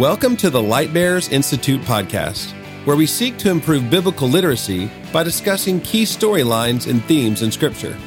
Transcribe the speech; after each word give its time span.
Welcome 0.00 0.38
to 0.38 0.48
the 0.48 0.62
Light 0.62 0.94
Bearers 0.94 1.28
Institute 1.28 1.82
podcast, 1.82 2.52
where 2.86 2.96
we 2.96 3.04
seek 3.04 3.36
to 3.36 3.50
improve 3.50 3.90
biblical 3.90 4.28
literacy 4.28 4.90
by 5.12 5.22
discussing 5.22 5.78
key 5.82 6.04
storylines 6.04 6.88
and 6.88 7.04
themes 7.04 7.42
in 7.42 7.52
Scripture. 7.52 7.98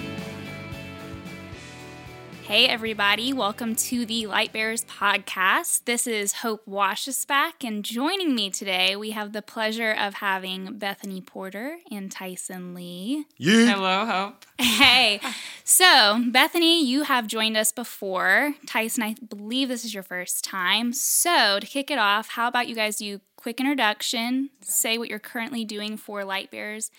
Hey, 2.54 2.68
everybody, 2.68 3.34
welcome 3.34 3.76
to 3.78 4.05
the 4.05 4.28
Light 4.28 4.54
Bearers 4.54 4.86
podcast. 4.86 5.86
This 5.86 6.05
is 6.05 6.34
Hope 6.34 6.64
Washusback, 6.68 7.66
and 7.66 7.84
joining 7.84 8.36
me 8.36 8.52
today, 8.52 8.96
we 8.96 9.10
have 9.10 9.34
the 9.34 9.41
pleasure 9.41 9.91
of 9.91 10.14
having 10.14 10.78
Bethany 10.78 11.20
Porter 11.20 11.78
and 11.89 12.11
Tyson 12.11 12.75
Lee. 12.75 13.25
Yeah. 13.38 13.74
Hello, 13.74 14.05
Hope. 14.05 14.46
Hey, 14.60 15.20
so 15.64 16.24
Bethany, 16.28 16.86
you 16.86 17.02
have 17.02 17.25
joined 17.25 17.57
us 17.57 17.71
before. 17.71 18.54
Tyson, 18.68 19.01
I 19.01 19.15
believe 19.28 19.68
this 19.68 19.83
is 19.83 19.96
your 19.96 20.04
first 20.04 20.43
time. 20.46 20.93
So, 20.93 21.57
to 21.60 21.65
kick 21.65 21.89
it 21.89 21.97
off, 21.97 22.29
how 22.29 22.47
about 22.47 22.68
you 22.68 22.75
guys 22.75 22.97
do 22.97 23.20
quick 23.36 23.60
introduction, 23.60 24.51
say 24.61 25.00
what 25.00 25.10
you're 25.10 25.18
currently 25.18 25.65
doing 25.65 25.97
for 25.97 26.24
Light 26.24 26.51
Bearers, 26.51 26.92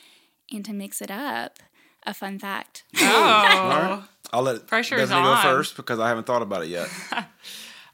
and 0.50 0.64
to 0.64 0.72
mix 0.72 1.00
it 1.00 1.12
up, 1.12 1.60
a 2.04 2.12
fun 2.12 2.40
fact. 2.40 2.82
Oh. 2.96 4.08
I'll 4.34 4.42
let 4.42 4.66
Pressure 4.66 4.96
is 4.96 5.08
Bethany 5.10 5.26
on. 5.26 5.36
go 5.36 5.42
first 5.42 5.76
because 5.76 5.98
I 6.00 6.08
haven't 6.08 6.26
thought 6.26 6.42
about 6.42 6.62
it 6.64 6.68
yet. 6.68 6.88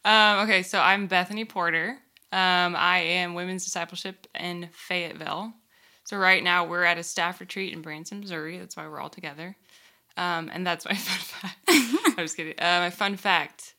Um, 0.03 0.39
okay, 0.49 0.63
so 0.63 0.81
I'm 0.81 1.09
Bethany 1.09 1.45
Porter. 1.45 1.99
Um, 2.33 2.75
I 2.75 3.01
am 3.01 3.35
women's 3.35 3.65
discipleship 3.65 4.27
in 4.35 4.71
Fayetteville. 4.73 5.53
So 6.05 6.17
right 6.17 6.43
now 6.43 6.65
we're 6.65 6.85
at 6.85 6.97
a 6.97 7.03
staff 7.03 7.39
retreat 7.39 7.75
in 7.75 7.83
Branson, 7.83 8.21
Missouri. 8.21 8.57
That's 8.57 8.79
why 8.79 8.89
we're 8.89 8.99
all 8.99 9.11
together. 9.11 9.57
Um, 10.17 10.51
and 10.51 10.67
that's 10.67 10.87
my 10.87 10.95
fun 10.97 11.19
fact. 11.19 11.59
I'm 11.69 12.25
just 12.25 12.35
kidding. 12.39 12.55
Uh, 12.59 12.81
my 12.81 12.89
fun 12.89 13.17
fact. 13.19 13.75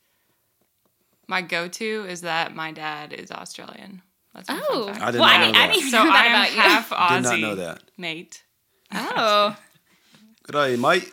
My 1.26 1.42
go-to 1.42 2.06
is 2.08 2.20
that 2.20 2.54
my 2.54 2.70
dad 2.70 3.12
is 3.12 3.32
Australian. 3.32 4.02
That's 4.32 4.48
my 4.48 4.62
Oh, 4.70 4.84
fun 4.84 4.94
fact. 4.94 5.04
I 5.04 5.10
did 5.10 5.20
well, 5.20 5.28
not 5.28 5.34
I 5.34 5.38
know 5.38 5.44
didn't, 5.46 5.56
I 5.56 5.66
that. 5.66 5.74
didn't 5.74 5.90
So 5.90 6.04
know 6.04 6.10
I 6.10 6.12
that 6.12 6.26
am 6.26 6.34
about 6.34 6.52
you. 6.54 6.60
half 6.60 6.90
Aussie. 6.90 7.16
Did 7.16 7.22
not 7.24 7.40
know 7.40 7.54
that. 7.56 7.82
mate. 7.98 8.44
Oh, 8.94 9.56
Good 10.44 10.52
day, 10.52 10.76
mate. 10.76 11.12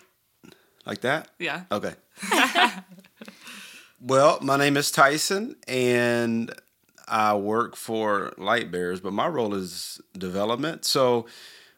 Like 0.89 1.01
that? 1.01 1.27
Yeah. 1.37 1.65
Okay. 1.71 1.93
well, 4.01 4.39
my 4.41 4.57
name 4.57 4.75
is 4.75 4.89
Tyson, 4.89 5.55
and 5.67 6.51
I 7.07 7.35
work 7.35 7.75
for 7.75 8.33
Light 8.39 8.71
Bearers, 8.71 8.99
but 8.99 9.13
my 9.13 9.27
role 9.27 9.53
is 9.53 10.01
development. 10.17 10.85
So, 10.85 11.27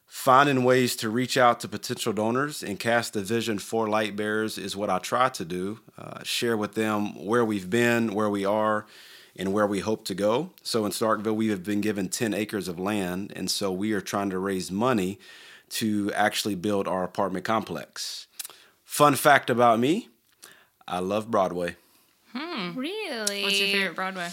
finding 0.06 0.64
ways 0.64 0.96
to 0.96 1.10
reach 1.10 1.36
out 1.36 1.60
to 1.60 1.68
potential 1.68 2.14
donors 2.14 2.64
and 2.64 2.80
cast 2.80 3.14
a 3.18 3.20
vision 3.20 3.60
for 3.60 3.90
Light 3.90 4.16
Bearers 4.16 4.58
is 4.58 4.78
what 4.78 4.90
I 4.90 4.98
try 4.98 5.28
to 5.28 5.44
do. 5.44 5.82
Uh, 5.98 6.24
share 6.24 6.56
with 6.56 6.76
them 6.76 7.26
where 7.26 7.44
we've 7.44 7.70
been, 7.70 8.14
where 8.14 8.30
we 8.30 8.46
are, 8.46 8.86
and 9.36 9.52
where 9.52 9.68
we 9.68 9.80
hope 9.80 10.06
to 10.06 10.16
go. 10.16 10.52
So, 10.64 10.86
in 10.86 10.94
Starkville, 10.94 11.36
we 11.36 11.50
have 11.50 11.66
been 11.66 11.82
given 11.82 12.08
10 12.08 12.34
acres 12.34 12.70
of 12.70 12.80
land, 12.80 13.34
and 13.36 13.52
so 13.52 13.74
we 13.74 13.92
are 13.92 14.00
trying 14.00 14.30
to 14.30 14.40
raise 14.40 14.72
money 14.72 15.20
to 15.72 16.14
actually 16.14 16.56
build 16.56 16.88
our 16.88 17.04
apartment 17.04 17.44
complex. 17.44 18.28
Fun 18.92 19.16
fact 19.16 19.50
about 19.50 19.80
me 19.80 20.10
I 20.86 21.00
love 21.00 21.32
Broadway. 21.32 21.78
Hmm. 22.36 22.78
really? 22.78 23.44
What's 23.44 23.58
your 23.58 23.70
favorite 23.70 23.96
Broadway? 23.96 24.28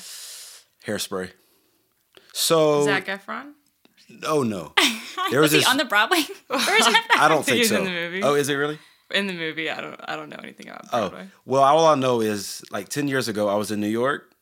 Hairspray. 0.85 1.31
So, 2.33 2.83
Zac 2.85 3.07
Efron? 3.07 3.53
oh 4.27 4.43
no. 4.43 4.73
There 5.31 5.41
was 5.41 5.53
Was 5.53 5.53
he 5.53 5.59
this, 5.59 5.69
on 5.69 5.77
the 5.77 5.85
Broadway 5.85 6.23
version? 6.51 6.95
I 7.17 7.29
don't 7.29 7.45
think 7.47 7.59
He's 7.59 7.69
so. 7.69 7.77
in 7.79 7.85
the 7.85 7.91
movie. 7.91 8.23
Oh, 8.25 8.35
is 8.35 8.49
it 8.49 8.55
really? 8.55 8.81
In 9.15 9.29
the 9.29 9.33
movie, 9.33 9.71
I 9.71 9.81
don't 9.81 10.01
I 10.09 10.17
don't 10.17 10.29
know 10.29 10.41
anything 10.43 10.69
about 10.69 10.87
Oh, 10.93 11.09
Broadway. 11.11 11.29
well, 11.47 11.63
all 11.63 11.87
I 11.87 11.95
know 11.95 12.21
is 12.21 12.65
like 12.73 12.89
10 12.89 13.07
years 13.07 13.29
ago, 13.29 13.49
I 13.49 13.55
was 13.55 13.71
in 13.71 13.81
New 13.81 13.87
York. 13.89 14.33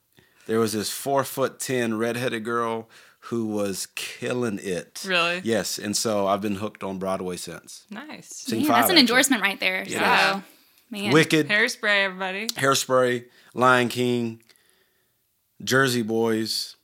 There 0.46 0.58
was 0.60 0.72
this 0.72 0.88
four 0.90 1.24
foot 1.24 1.58
10 1.60 1.98
redheaded 1.98 2.42
girl 2.42 2.88
who 3.28 3.46
was 3.46 3.86
killing 3.94 4.58
it. 4.62 5.02
Really? 5.06 5.40
Yes. 5.44 5.78
And 5.78 5.96
so 5.96 6.26
I've 6.26 6.40
been 6.40 6.56
hooked 6.56 6.82
on 6.84 6.98
Broadway 6.98 7.36
since. 7.36 7.84
Nice. 7.90 8.28
Sing 8.28 8.60
Man, 8.60 8.68
five, 8.68 8.76
that's 8.76 8.90
an 8.90 8.96
actually. 8.96 9.00
endorsement 9.00 9.42
right 9.42 9.58
there. 9.60 9.84
Yeah. 9.86 10.34
So, 10.34 10.42
man. 10.90 11.12
Wicked, 11.12 11.48
Hairspray, 11.48 12.04
everybody. 12.04 12.46
Hairspray, 12.48 13.24
Lion 13.54 13.88
King, 13.88 14.42
Jersey 15.64 16.02
Boys, 16.02 16.76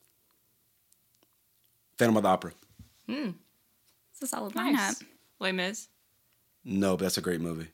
Phantom 1.98 2.16
of 2.16 2.22
the 2.24 2.28
Opera. 2.28 2.52
Hmm. 3.06 3.30
It's 4.12 4.22
a 4.22 4.26
solid 4.26 4.54
Nice. 4.54 4.76
lineup. 5.00 5.02
Les 5.40 5.52
Mis. 5.52 5.88
No, 6.64 6.96
but 6.96 7.04
that's 7.04 7.18
a 7.18 7.22
great 7.22 7.40
movie. 7.40 7.68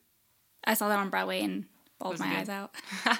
I 0.64 0.74
saw 0.74 0.88
that 0.88 0.98
on 0.98 1.08
Broadway 1.10 1.40
and 1.42 1.64
bawled 1.98 2.18
my 2.18 2.28
good? 2.28 2.36
eyes 2.36 2.48
out. 2.48 2.74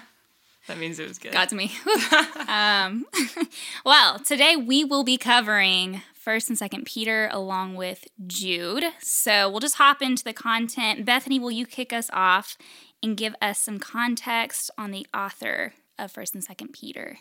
That 0.69 0.79
means 0.79 0.99
it 0.99 1.09
was 1.09 1.19
good. 1.19 1.33
Got 1.33 1.49
to 1.49 1.56
me. 1.56 1.73
um, 2.49 3.06
well, 3.84 4.19
today 4.19 4.55
we 4.55 4.84
will 4.84 5.03
be 5.03 5.17
covering 5.17 6.03
First 6.15 6.51
and 6.51 6.59
Second 6.59 6.84
Peter 6.84 7.29
along 7.33 7.75
with 7.75 8.06
Jude. 8.27 8.84
So 9.01 9.49
we'll 9.51 9.61
just 9.61 9.77
hop 9.77 10.03
into 10.03 10.23
the 10.23 10.34
content. 10.34 11.07
Bethany, 11.07 11.39
will 11.39 11.51
you 11.51 11.67
kick 11.67 11.93
us 11.93 12.11
off 12.12 12.59
and 13.03 13.17
give 13.17 13.34
us 13.41 13.59
some 13.59 13.78
context 13.78 14.71
on 14.77 14.91
the 14.91 15.07
author 15.15 15.73
of 15.99 16.12
First 16.12 16.34
and 16.34 16.45
Second 16.45 16.75
Peter? 16.75 17.19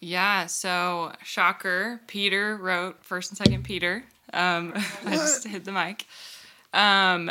Yeah. 0.00 0.46
So 0.46 1.12
shocker. 1.22 2.00
Peter 2.08 2.56
wrote 2.56 3.04
First 3.04 3.30
and 3.30 3.38
Second 3.38 3.62
Peter. 3.62 4.02
Um, 4.32 4.72
I 5.06 5.12
just 5.12 5.46
hit 5.46 5.64
the 5.64 5.72
mic. 5.72 6.04
Um, 6.72 7.30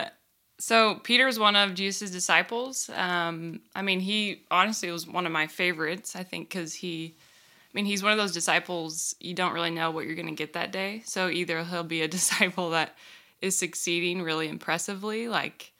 so 0.59 0.95
Peter 1.03 1.27
is 1.27 1.37
one 1.37 1.55
of 1.55 1.75
Jesus' 1.75 2.09
disciples. 2.09 2.89
Um, 2.95 3.61
I 3.75 3.81
mean, 3.81 3.99
he 3.99 4.43
honestly 4.49 4.91
was 4.91 5.07
one 5.07 5.25
of 5.25 5.31
my 5.31 5.47
favorites. 5.47 6.15
I 6.15 6.23
think 6.23 6.49
because 6.49 6.73
he, 6.73 7.15
I 7.15 7.71
mean, 7.73 7.85
he's 7.85 8.01
one 8.01 8.11
of 8.11 8.17
those 8.17 8.31
disciples 8.31 9.15
you 9.19 9.33
don't 9.33 9.53
really 9.53 9.69
know 9.69 9.91
what 9.91 10.05
you're 10.05 10.15
going 10.15 10.27
to 10.27 10.33
get 10.33 10.53
that 10.53 10.71
day. 10.71 11.03
So 11.05 11.29
either 11.29 11.63
he'll 11.63 11.83
be 11.83 12.01
a 12.01 12.07
disciple 12.07 12.71
that 12.71 12.95
is 13.41 13.57
succeeding 13.57 14.23
really 14.23 14.47
impressively, 14.47 15.27
like 15.27 15.71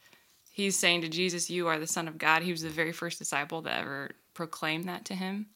he's 0.52 0.78
saying 0.78 1.02
to 1.02 1.09
Jesus, 1.09 1.50
"You 1.50 1.68
are 1.68 1.80
the 1.80 1.88
Son 1.88 2.08
of 2.08 2.18
God." 2.20 2.44
He 2.44 2.52
was 2.52 2.62
the 2.62 2.70
very 2.70 2.92
first 2.92 3.18
disciple 3.18 3.64
that 3.64 3.82
ever 3.82 4.12
proclaimed 4.36 4.86
that 4.86 5.06
to 5.06 5.16
him. 5.16 5.48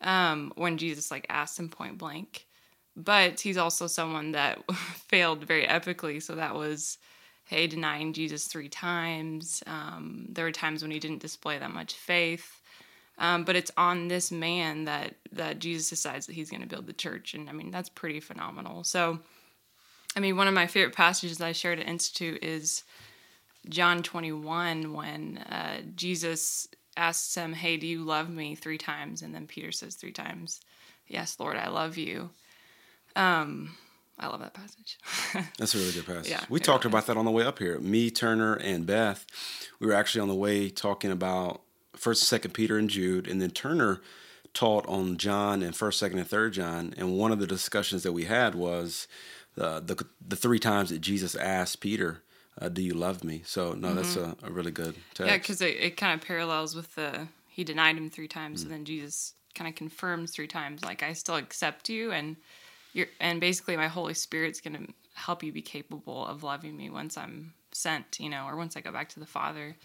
Um, 0.00 0.52
when 0.56 0.78
Jesus 0.78 1.10
like 1.10 1.26
asked 1.28 1.58
him 1.58 1.70
point 1.70 1.98
blank, 1.98 2.46
but 2.94 3.40
he's 3.40 3.56
also 3.56 3.86
someone 3.86 4.32
that 4.32 4.62
failed 5.08 5.44
very 5.44 5.66
epically. 5.66 6.22
So 6.22 6.34
that 6.34 6.54
was, 6.54 6.98
hey, 7.48 7.66
denying 7.66 8.12
Jesus 8.12 8.46
three 8.46 8.68
times. 8.68 9.62
Um, 9.66 10.26
there 10.28 10.44
were 10.44 10.52
times 10.52 10.82
when 10.82 10.90
he 10.90 10.98
didn't 10.98 11.22
display 11.22 11.58
that 11.58 11.72
much 11.72 11.94
faith. 11.94 12.60
Um, 13.18 13.42
but 13.44 13.56
it's 13.56 13.72
on 13.76 14.06
this 14.06 14.30
man 14.30 14.84
that 14.84 15.14
that 15.32 15.58
Jesus 15.58 15.90
decides 15.90 16.26
that 16.26 16.34
he's 16.34 16.50
going 16.50 16.60
to 16.60 16.68
build 16.68 16.86
the 16.86 16.92
church, 16.92 17.34
and 17.34 17.48
I 17.48 17.52
mean 17.52 17.72
that's 17.72 17.88
pretty 17.88 18.20
phenomenal. 18.20 18.84
So, 18.84 19.18
I 20.14 20.20
mean, 20.20 20.36
one 20.36 20.46
of 20.46 20.54
my 20.54 20.68
favorite 20.68 20.94
passages 20.94 21.38
that 21.38 21.46
I 21.46 21.52
shared 21.52 21.80
at 21.80 21.88
Institute 21.88 22.44
is 22.44 22.84
John 23.68 24.02
21 24.02 24.92
when 24.92 25.38
uh, 25.38 25.80
Jesus 25.96 26.68
asks 26.96 27.34
him, 27.34 27.52
Hey, 27.52 27.76
do 27.76 27.86
you 27.86 28.04
love 28.04 28.28
me? 28.28 28.54
three 28.54 28.78
times. 28.78 29.22
And 29.22 29.34
then 29.34 29.46
Peter 29.46 29.72
says 29.72 29.94
three 29.94 30.12
times, 30.12 30.60
Yes, 31.06 31.36
Lord, 31.40 31.56
I 31.56 31.68
love 31.68 31.96
you. 31.96 32.30
Um, 33.16 33.76
I 34.20 34.28
love 34.28 34.40
that 34.40 34.54
passage. 34.54 34.98
That's 35.58 35.74
a 35.74 35.78
really 35.78 35.92
good 35.92 36.06
passage. 36.06 36.30
Yeah, 36.30 36.44
we 36.48 36.60
talked 36.60 36.84
really 36.84 36.92
about 36.92 37.06
that 37.06 37.16
on 37.16 37.24
the 37.24 37.30
way 37.30 37.44
up 37.44 37.58
here. 37.58 37.78
Me, 37.78 38.10
Turner, 38.10 38.54
and 38.54 38.86
Beth. 38.86 39.26
We 39.80 39.86
were 39.86 39.92
actually 39.92 40.22
on 40.22 40.28
the 40.28 40.34
way 40.34 40.70
talking 40.70 41.10
about 41.10 41.62
First, 41.96 42.24
Second 42.24 42.52
Peter, 42.52 42.78
and 42.78 42.90
Jude, 42.90 43.28
and 43.28 43.40
then 43.40 43.50
Turner 43.50 44.00
taught 44.54 44.86
on 44.86 45.16
John 45.16 45.62
and 45.62 45.74
First, 45.74 45.98
Second, 45.98 46.18
and 46.18 46.28
Third 46.28 46.52
John. 46.52 46.94
And 46.96 47.16
one 47.16 47.32
of 47.32 47.38
the 47.38 47.46
discussions 47.46 48.02
that 48.02 48.12
we 48.12 48.24
had 48.24 48.54
was 48.54 49.06
uh, 49.58 49.80
the 49.80 50.04
the 50.26 50.36
three 50.36 50.58
times 50.58 50.90
that 50.90 51.00
Jesus 51.00 51.34
asked 51.34 51.80
Peter, 51.80 52.22
uh, 52.60 52.68
"Do 52.68 52.82
you 52.82 52.94
love 52.94 53.24
me?" 53.24 53.42
So 53.44 53.72
no, 53.72 53.94
that's 53.94 54.16
a, 54.16 54.36
a 54.42 54.50
really 54.50 54.72
good 54.72 54.94
text. 55.14 55.20
Mm-hmm. 55.20 55.26
yeah, 55.26 55.36
because 55.36 55.60
it, 55.60 55.76
it 55.76 55.96
kind 55.96 56.20
of 56.20 56.26
parallels 56.26 56.74
with 56.74 56.94
the 56.94 57.28
he 57.48 57.64
denied 57.64 57.96
him 57.96 58.08
three 58.08 58.28
times, 58.28 58.62
and 58.62 58.70
then 58.70 58.84
Jesus 58.84 59.34
kind 59.58 59.68
of 59.68 59.74
confirms 59.74 60.30
three 60.30 60.46
times, 60.46 60.84
like, 60.84 61.02
I 61.02 61.12
still 61.12 61.34
accept 61.34 61.88
you, 61.88 62.12
and 62.12 62.36
you're, 62.98 63.06
and 63.20 63.40
basically, 63.40 63.76
my 63.76 63.88
Holy 63.88 64.14
Spirit's 64.14 64.60
going 64.60 64.76
to 64.76 64.92
help 65.14 65.42
you 65.42 65.52
be 65.52 65.62
capable 65.62 66.26
of 66.26 66.42
loving 66.42 66.76
me 66.76 66.90
once 66.90 67.16
I'm 67.16 67.54
sent, 67.72 68.18
you 68.20 68.28
know, 68.28 68.46
or 68.46 68.56
once 68.56 68.76
I 68.76 68.80
go 68.80 68.92
back 68.92 69.08
to 69.10 69.20
the 69.20 69.26
Father. 69.26 69.76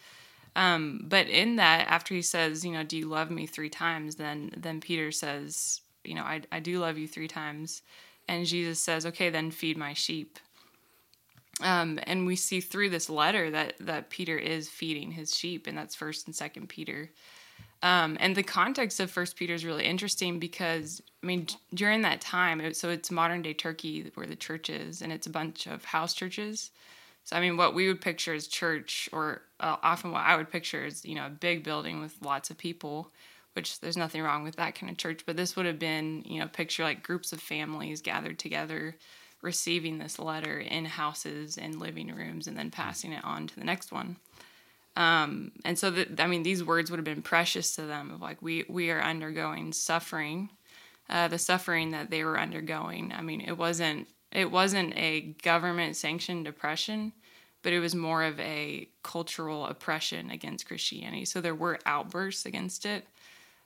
Um, 0.55 1.05
but 1.07 1.27
in 1.27 1.55
that, 1.55 1.87
after 1.87 2.13
he 2.13 2.21
says, 2.21 2.65
you 2.65 2.71
know, 2.71 2.83
do 2.83 2.97
you 2.97 3.07
love 3.07 3.31
me 3.31 3.47
three 3.47 3.69
times? 3.69 4.15
Then 4.15 4.51
then 4.57 4.81
Peter 4.81 5.11
says, 5.11 5.81
you 6.03 6.15
know, 6.15 6.23
I 6.23 6.41
I 6.51 6.59
do 6.59 6.79
love 6.79 6.97
you 6.97 7.07
three 7.07 7.27
times, 7.27 7.81
and 8.27 8.45
Jesus 8.45 8.79
says, 8.79 9.05
okay, 9.05 9.29
then 9.29 9.51
feed 9.51 9.77
my 9.77 9.93
sheep. 9.93 10.39
Um, 11.61 11.99
and 12.03 12.25
we 12.25 12.35
see 12.35 12.61
through 12.61 12.89
this 12.89 13.09
letter 13.09 13.49
that 13.51 13.73
that 13.79 14.09
Peter 14.09 14.37
is 14.37 14.69
feeding 14.69 15.11
his 15.11 15.35
sheep, 15.35 15.67
and 15.67 15.77
that's 15.77 15.95
First 15.95 16.27
and 16.27 16.35
Second 16.35 16.69
Peter. 16.69 17.09
Um, 17.83 18.15
and 18.21 18.33
the 18.33 18.43
context 18.43 19.01
of 19.01 19.11
First 19.11 19.35
Peter 19.35 19.53
is 19.53 19.65
really 19.65 19.83
interesting 19.83 20.39
because 20.39 21.03
I 21.21 21.25
mean 21.25 21.47
during 21.73 22.01
that 22.03 22.21
time, 22.21 22.61
it, 22.61 22.77
so 22.77 22.89
it's 22.89 23.11
modern 23.11 23.41
day 23.41 23.53
Turkey 23.53 24.09
where 24.15 24.25
the 24.25 24.37
church 24.37 24.69
is, 24.69 25.01
and 25.01 25.11
it's 25.11 25.27
a 25.27 25.29
bunch 25.29 25.67
of 25.67 25.83
house 25.83 26.13
churches. 26.13 26.71
So 27.25 27.35
I 27.35 27.41
mean, 27.41 27.57
what 27.57 27.75
we 27.75 27.89
would 27.89 27.99
picture 27.99 28.33
as 28.33 28.47
church, 28.47 29.09
or 29.11 29.41
uh, 29.59 29.75
often 29.83 30.11
what 30.11 30.23
I 30.23 30.37
would 30.37 30.49
picture 30.49 30.85
is 30.85 31.03
you 31.03 31.15
know 31.15 31.27
a 31.27 31.29
big 31.29 31.63
building 31.63 31.99
with 31.99 32.15
lots 32.21 32.49
of 32.49 32.57
people, 32.57 33.11
which 33.51 33.81
there's 33.81 33.97
nothing 33.97 34.21
wrong 34.21 34.43
with 34.43 34.55
that 34.55 34.75
kind 34.75 34.89
of 34.89 34.97
church, 34.97 35.25
but 35.25 35.35
this 35.35 35.57
would 35.57 35.65
have 35.65 35.79
been, 35.79 36.23
you 36.25 36.39
know, 36.39 36.47
picture 36.47 36.83
like 36.83 37.03
groups 37.03 37.33
of 37.33 37.41
families 37.41 38.01
gathered 38.01 38.39
together 38.39 38.95
receiving 39.43 39.97
this 39.97 40.17
letter 40.19 40.57
in 40.57 40.85
houses 40.85 41.57
and 41.57 41.77
living 41.77 42.15
rooms 42.15 42.47
and 42.47 42.57
then 42.57 42.71
passing 42.71 43.11
it 43.11 43.23
on 43.25 43.45
to 43.45 43.55
the 43.55 43.65
next 43.65 43.91
one. 43.91 44.15
Um, 44.95 45.51
and 45.65 45.77
so, 45.77 45.89
that, 45.91 46.19
I 46.19 46.27
mean, 46.27 46.43
these 46.43 46.63
words 46.63 46.91
would 46.91 46.97
have 46.97 47.05
been 47.05 47.21
precious 47.23 47.75
to 47.75 47.81
them 47.83 48.11
of 48.11 48.21
like, 48.21 48.41
we, 48.41 48.65
we 48.69 48.91
are 48.91 49.01
undergoing 49.01 49.73
suffering, 49.73 50.49
uh, 51.09 51.27
the 51.27 51.39
suffering 51.39 51.91
that 51.91 52.09
they 52.11 52.23
were 52.23 52.39
undergoing. 52.39 53.11
I 53.15 53.21
mean, 53.21 53.41
it 53.41 53.57
wasn't, 53.57 54.07
it 54.31 54.51
wasn't 54.51 54.95
a 54.95 55.21
government 55.41 55.95
sanctioned 55.95 56.47
oppression, 56.47 57.13
but 57.63 57.73
it 57.73 57.79
was 57.79 57.95
more 57.95 58.23
of 58.23 58.39
a 58.39 58.87
cultural 59.03 59.65
oppression 59.65 60.29
against 60.29 60.67
Christianity. 60.67 61.25
So 61.25 61.41
there 61.41 61.55
were 61.55 61.79
outbursts 61.85 62.45
against 62.45 62.85
it. 62.85 63.07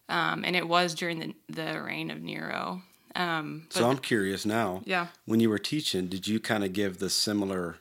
Um, 0.08 0.46
and 0.46 0.56
it 0.56 0.68
was 0.68 0.94
during 0.94 1.20
the, 1.20 1.36
the 1.50 1.82
reign 1.82 2.12
of 2.12 2.22
Nero. 2.22 2.82
Um, 3.16 3.68
so 3.70 3.90
I'm 3.90 3.98
curious 3.98 4.46
now. 4.46 4.82
Yeah. 4.86 5.08
When 5.26 5.40
you 5.40 5.50
were 5.50 5.58
teaching, 5.58 6.08
did 6.08 6.28
you 6.28 6.40
kind 6.40 6.64
of 6.64 6.72
give 6.72 7.00
the 7.00 7.10
similar 7.10 7.78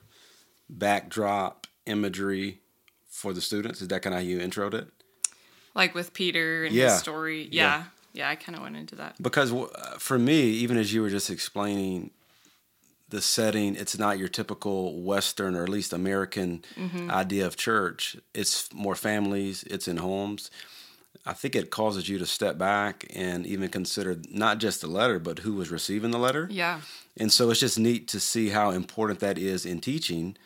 backdrop 0.69 1.67
imagery 1.85 2.59
for 3.17 3.33
the 3.33 3.41
students? 3.41 3.81
Is 3.81 3.87
that 3.87 4.03
kind 4.03 4.13
of 4.13 4.21
how 4.21 4.27
you 4.27 4.37
introed 4.39 4.73
it? 4.75 4.87
Like 5.73 5.95
with 5.95 6.13
Peter 6.13 6.65
and 6.65 6.75
Yeah. 6.75 6.91
his 6.91 6.99
story. 6.99 7.47
Yeah. 7.51 7.85
Yeah, 8.13 8.29
I 8.29 8.35
kind 8.35 8.55
of 8.55 8.61
went 8.63 8.75
into 8.77 8.95
that. 8.95 9.15
Because 9.21 9.51
uh, 9.53 9.67
for 9.99 10.17
me, 10.17 10.41
even 10.63 10.77
as 10.77 10.93
you 10.93 11.01
were 11.01 11.09
just 11.09 11.29
explaining 11.29 12.11
the 13.09 13.21
setting, 13.21 13.75
it's 13.75 13.97
not 13.97 14.17
your 14.19 14.27
typical 14.27 15.01
Western 15.01 15.55
or 15.55 15.63
at 15.63 15.69
least 15.69 15.93
American 15.93 16.63
idea 17.09 17.45
of 17.45 17.55
church. 17.55 18.17
It's 18.33 18.71
more 18.73 18.95
families, 18.95 19.63
it's 19.63 19.87
in 19.87 19.97
homes. 19.97 20.49
I 21.25 21.33
think 21.33 21.55
it 21.55 21.69
causes 21.71 22.07
you 22.09 22.17
to 22.19 22.25
step 22.25 22.57
back 22.57 23.05
and 23.13 23.45
even 23.45 23.69
consider 23.69 24.17
not 24.29 24.59
just 24.59 24.81
the 24.81 24.87
letter, 24.87 25.19
but 25.19 25.39
who 25.39 25.53
was 25.53 25.69
receiving 25.71 26.11
the 26.11 26.19
letter. 26.19 26.47
Yeah. 26.51 26.81
And 27.17 27.31
so 27.31 27.49
it's 27.49 27.59
just 27.59 27.79
neat 27.79 28.07
to 28.09 28.19
see 28.19 28.49
how 28.49 28.71
important 28.71 29.19
that 29.19 29.37
is 29.37 29.65
in 29.65 29.79
teaching, 29.79 30.37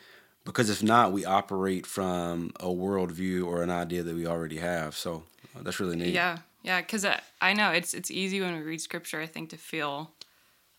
because 0.44 0.70
if 0.70 0.82
not, 0.82 1.12
we 1.12 1.24
operate 1.24 1.86
from 1.86 2.52
a 2.60 2.66
worldview 2.66 3.46
or 3.46 3.62
an 3.62 3.70
idea 3.70 4.02
that 4.02 4.14
we 4.14 4.26
already 4.26 4.58
have. 4.58 4.96
So 4.96 5.24
uh, 5.56 5.62
that's 5.62 5.80
really 5.80 5.96
neat. 5.96 6.14
Yeah, 6.14 6.38
yeah, 6.62 6.80
because 6.80 7.04
I, 7.04 7.12
uh, 7.12 7.20
I 7.40 7.52
know 7.52 7.70
it's 7.70 7.94
it's 7.94 8.10
easy 8.10 8.40
when 8.40 8.54
we 8.54 8.62
read 8.62 8.80
scripture, 8.80 9.20
I 9.20 9.26
think, 9.26 9.50
to 9.50 9.56
feel 9.56 10.12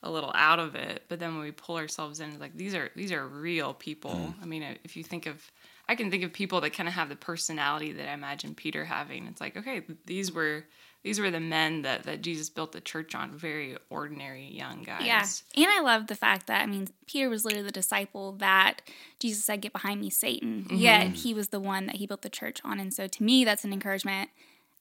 a 0.04 0.12
little 0.12 0.32
out 0.36 0.60
of 0.60 0.76
it, 0.76 1.04
but 1.08 1.20
then 1.20 1.34
when 1.34 1.44
we 1.44 1.52
pull 1.52 1.78
ourselves 1.78 2.20
in, 2.20 2.30
it's 2.30 2.40
like 2.40 2.56
these 2.58 2.76
are 2.76 2.90
these 2.96 3.12
are 3.12 3.26
real 3.26 3.74
people. 3.74 4.12
Mm. 4.12 4.34
I 4.42 4.46
mean, 4.46 4.64
uh, 4.64 4.76
if 4.84 4.98
you 4.98 5.04
think 5.04 5.26
of, 5.26 5.50
I 5.88 5.96
can 5.96 6.12
think 6.12 6.24
of 6.24 6.34
people 6.34 6.60
that 6.62 6.72
kind 6.72 6.90
of 6.90 6.96
have 6.96 7.10
the 7.10 7.16
personality 7.16 7.94
that 7.94 8.10
I 8.10 8.14
imagine 8.14 8.54
Peter 8.54 8.84
having. 8.84 9.28
It's 9.28 9.40
like, 9.40 9.56
okay, 9.56 9.84
these 10.06 10.32
were 10.32 10.66
these 11.04 11.20
were 11.20 11.30
the 11.30 11.40
men 11.40 11.82
that 11.82 12.04
that 12.04 12.22
Jesus 12.22 12.50
built 12.50 12.72
the 12.72 12.82
church 12.82 13.14
on, 13.14 13.32
very 13.32 13.78
ordinary 13.90 14.46
young 14.46 14.84
guys. 14.84 15.06
Yeah. 15.06 15.26
And 15.56 15.68
I 15.70 15.82
love 15.82 16.08
the 16.08 16.16
fact 16.16 16.48
that, 16.48 16.62
I 16.62 16.66
mean, 16.66 16.88
Peter 17.08 17.30
was 17.30 17.44
literally 17.44 17.66
the 17.66 17.72
disciple 17.72 18.32
that 18.34 18.82
Jesus 19.20 19.44
said, 19.44 19.62
Get 19.62 19.74
behind 19.74 20.00
me, 20.00 20.10
Satan. 20.10 20.64
Mm-hmm. 20.64 20.78
Yet 20.78 21.08
he 21.10 21.34
was 21.34 21.50
the 21.50 21.60
one 21.60 21.86
that 21.88 21.98
he 21.98 22.08
built 22.08 22.22
the 22.22 22.30
church 22.30 22.60
on. 22.64 22.80
And 22.80 22.94
so 22.94 23.08
to 23.08 23.24
me, 23.24 23.44
that's 23.44 23.66
an 23.66 23.74
encouragement. 23.74 24.30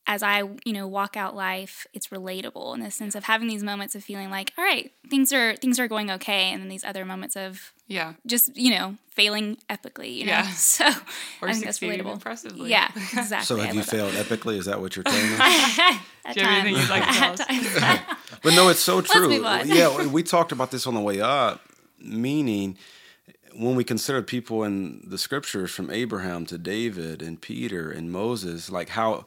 As 0.07 0.23
I, 0.23 0.39
you 0.65 0.73
know, 0.73 0.89
walk 0.89 1.17
out 1.17 1.37
life, 1.37 1.87
it's 1.95 2.09
relatable 2.09 2.75
in 2.75 2.81
the 2.81 2.91
sense 2.91 3.15
of 3.15 3.23
having 3.25 3.47
these 3.47 3.63
moments 3.63 3.95
of 3.95 4.03
feeling 4.03 4.31
like, 4.31 4.53
all 4.59 4.65
right, 4.65 4.91
things 5.09 5.33
are 5.33 5.55
things 5.57 5.79
are 5.79 5.87
going 5.87 6.11
okay, 6.11 6.51
and 6.51 6.61
then 6.61 6.69
these 6.69 6.85
other 6.85 7.05
moments 7.05 7.37
of 7.37 7.73
yeah, 7.87 8.15
just, 8.27 8.57
you 8.57 8.71
know, 8.75 8.97
failing 9.11 9.59
epically, 9.71 10.15
you 10.15 10.25
know. 10.27 10.33
Yeah. 10.33 10.49
So 10.55 10.87
Or 11.41 11.49
I 11.49 11.53
think 11.53 11.67
that's 11.67 11.79
relatable. 11.81 12.15
impressively. 12.15 12.71
Yeah, 12.71 12.89
exactly. 12.97 13.45
So 13.45 13.61
I 13.61 13.67
have 13.67 13.75
you 13.75 13.81
love 13.81 13.91
that. 13.91 13.97
failed 13.97 14.13
epically? 14.15 14.57
Is 14.59 14.65
that 14.67 14.81
what 14.81 14.97
you're 14.97 15.03
telling 15.05 15.23
me? 15.31 15.37
At 15.39 16.35
Do 16.35 16.41
you 16.41 16.47
have 16.47 16.67
anything 16.67 16.75
times. 16.75 16.81
you'd 16.83 16.91
like 16.91 17.07
to 17.07 17.19
tell 17.19 17.91
us? 17.93 18.01
But 18.43 18.55
no, 18.55 18.69
it's 18.71 18.81
so 18.81 19.03
true. 19.03 19.33
yeah, 19.67 20.07
we 20.07 20.23
talked 20.25 20.51
about 20.53 20.71
this 20.73 20.87
on 20.87 20.95
the 20.95 21.01
way 21.01 21.21
up, 21.21 21.61
meaning 22.01 22.77
when 23.55 23.77
we 23.77 23.85
consider 23.85 24.23
people 24.23 24.65
in 24.65 25.03
the 25.07 25.19
scriptures 25.19 25.71
from 25.71 25.91
Abraham 25.91 26.47
to 26.47 26.59
David 26.59 27.21
and 27.23 27.41
Peter 27.41 27.91
and 27.91 28.11
Moses, 28.11 28.71
like 28.71 28.89
how 28.91 29.27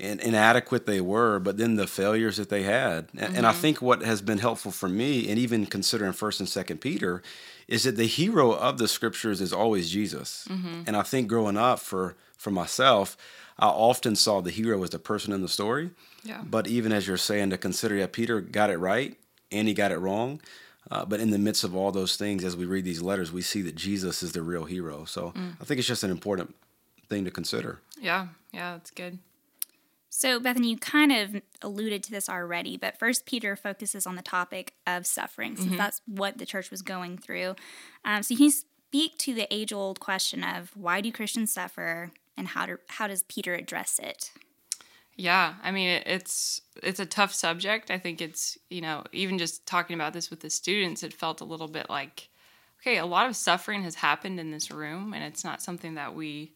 in, 0.00 0.20
inadequate 0.20 0.86
they 0.86 1.00
were, 1.00 1.38
but 1.38 1.56
then 1.56 1.76
the 1.76 1.86
failures 1.86 2.36
that 2.38 2.48
they 2.48 2.62
had. 2.62 3.08
And, 3.16 3.36
and 3.36 3.46
I 3.46 3.52
mm-hmm. 3.52 3.60
think 3.60 3.82
what 3.82 4.02
has 4.02 4.22
been 4.22 4.38
helpful 4.38 4.72
for 4.72 4.88
me, 4.88 5.28
and 5.28 5.38
even 5.38 5.66
considering 5.66 6.12
First 6.12 6.40
and 6.40 6.48
Second 6.48 6.80
Peter, 6.80 7.22
is 7.68 7.84
that 7.84 7.96
the 7.96 8.06
hero 8.06 8.52
of 8.52 8.78
the 8.78 8.88
scriptures 8.88 9.40
is 9.40 9.52
always 9.52 9.90
Jesus. 9.90 10.46
Mm-hmm. 10.50 10.82
And 10.86 10.96
I 10.96 11.02
think 11.02 11.28
growing 11.28 11.56
up 11.56 11.78
for 11.78 12.16
for 12.36 12.50
myself, 12.50 13.18
I 13.58 13.66
often 13.66 14.16
saw 14.16 14.40
the 14.40 14.50
hero 14.50 14.82
as 14.82 14.90
the 14.90 14.98
person 14.98 15.32
in 15.32 15.42
the 15.42 15.48
story. 15.48 15.90
Yeah. 16.24 16.42
But 16.42 16.66
even 16.66 16.90
as 16.90 17.06
you're 17.06 17.18
saying, 17.18 17.50
to 17.50 17.58
consider, 17.58 17.96
yeah, 17.96 18.06
Peter 18.06 18.40
got 18.40 18.70
it 18.70 18.78
right 18.78 19.16
and 19.52 19.68
he 19.68 19.74
got 19.74 19.92
it 19.92 19.98
wrong. 19.98 20.40
Uh, 20.90 21.04
but 21.04 21.20
in 21.20 21.30
the 21.30 21.38
midst 21.38 21.62
of 21.62 21.76
all 21.76 21.92
those 21.92 22.16
things, 22.16 22.42
as 22.42 22.56
we 22.56 22.64
read 22.64 22.84
these 22.84 23.02
letters, 23.02 23.30
we 23.30 23.42
see 23.42 23.60
that 23.62 23.74
Jesus 23.74 24.22
is 24.22 24.32
the 24.32 24.42
real 24.42 24.64
hero. 24.64 25.04
So 25.04 25.32
mm. 25.36 25.52
I 25.60 25.64
think 25.64 25.78
it's 25.78 25.86
just 25.86 26.02
an 26.02 26.10
important 26.10 26.54
thing 27.08 27.26
to 27.26 27.30
consider. 27.30 27.80
Yeah, 28.00 28.28
yeah, 28.52 28.72
that's 28.72 28.90
good. 28.90 29.18
So, 30.12 30.40
Bethany, 30.40 30.70
you 30.70 30.76
kind 30.76 31.12
of 31.12 31.40
alluded 31.62 32.02
to 32.02 32.10
this 32.10 32.28
already, 32.28 32.76
but 32.76 32.98
First 32.98 33.26
Peter 33.26 33.54
focuses 33.54 34.06
on 34.06 34.16
the 34.16 34.22
topic 34.22 34.74
of 34.84 35.06
suffering, 35.06 35.56
since 35.56 35.76
that's 35.76 36.02
what 36.04 36.38
the 36.38 36.44
church 36.44 36.70
was 36.70 36.82
going 36.82 37.16
through. 37.16 37.54
Um, 38.04 38.24
so, 38.24 38.34
can 38.34 38.46
you 38.46 38.50
speak 38.50 39.18
to 39.18 39.34
the 39.34 39.46
age-old 39.54 40.00
question 40.00 40.42
of 40.42 40.76
why 40.76 41.00
do 41.00 41.12
Christians 41.12 41.52
suffer, 41.52 42.10
and 42.36 42.48
how 42.48 42.66
do 42.66 42.78
how 42.88 43.06
does 43.06 43.22
Peter 43.22 43.54
address 43.54 44.00
it? 44.02 44.32
Yeah, 45.14 45.54
I 45.62 45.70
mean 45.70 45.88
it, 45.88 46.02
it's 46.06 46.60
it's 46.82 46.98
a 46.98 47.06
tough 47.06 47.32
subject. 47.32 47.90
I 47.90 47.98
think 47.98 48.20
it's 48.20 48.58
you 48.68 48.80
know 48.80 49.04
even 49.12 49.38
just 49.38 49.64
talking 49.64 49.94
about 49.94 50.12
this 50.12 50.28
with 50.28 50.40
the 50.40 50.50
students, 50.50 51.04
it 51.04 51.14
felt 51.14 51.40
a 51.40 51.44
little 51.44 51.68
bit 51.68 51.88
like 51.88 52.30
okay, 52.80 52.96
a 52.96 53.06
lot 53.06 53.28
of 53.28 53.36
suffering 53.36 53.84
has 53.84 53.94
happened 53.94 54.40
in 54.40 54.50
this 54.50 54.72
room, 54.72 55.12
and 55.12 55.22
it's 55.22 55.44
not 55.44 55.62
something 55.62 55.94
that 55.94 56.14
we 56.14 56.52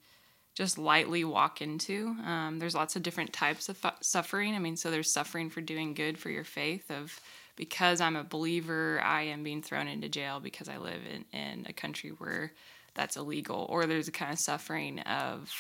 just 0.55 0.79
lightly 0.79 1.25
walk 1.25 1.61
into. 1.61 2.17
Um, 2.25 2.59
there's 2.59 2.75
lots 2.75 2.97
of 2.97 3.03
different 3.03 3.33
types 3.33 3.69
of 3.69 3.77
fu- 3.77 3.89
suffering. 4.01 4.55
I 4.55 4.59
mean, 4.61 4.77
so 4.77 4.91
there's 4.91 5.11
suffering 5.13 5.51
for 5.51 5.61
doing 5.61 5.95
good 5.95 6.19
for 6.19 6.31
your 6.31 6.45
faith 6.45 6.91
of 6.91 7.21
because 7.57 8.01
I'm 8.01 8.17
a 8.17 8.25
believer, 8.25 9.01
I 9.03 9.23
am 9.23 9.43
being 9.43 9.63
thrown 9.63 9.89
into 9.89 10.09
jail 10.09 10.41
because 10.41 10.69
I 10.69 10.79
live 10.79 11.01
in, 11.13 11.25
in 11.39 11.67
a 11.69 11.73
country 11.73 12.11
where 12.11 12.53
that's 12.95 13.17
illegal. 13.17 13.67
Or 13.69 13.87
there's 13.87 14.09
a 14.09 14.13
kind 14.13 14.33
of 14.33 14.39
suffering 14.39 15.01
of 15.01 15.53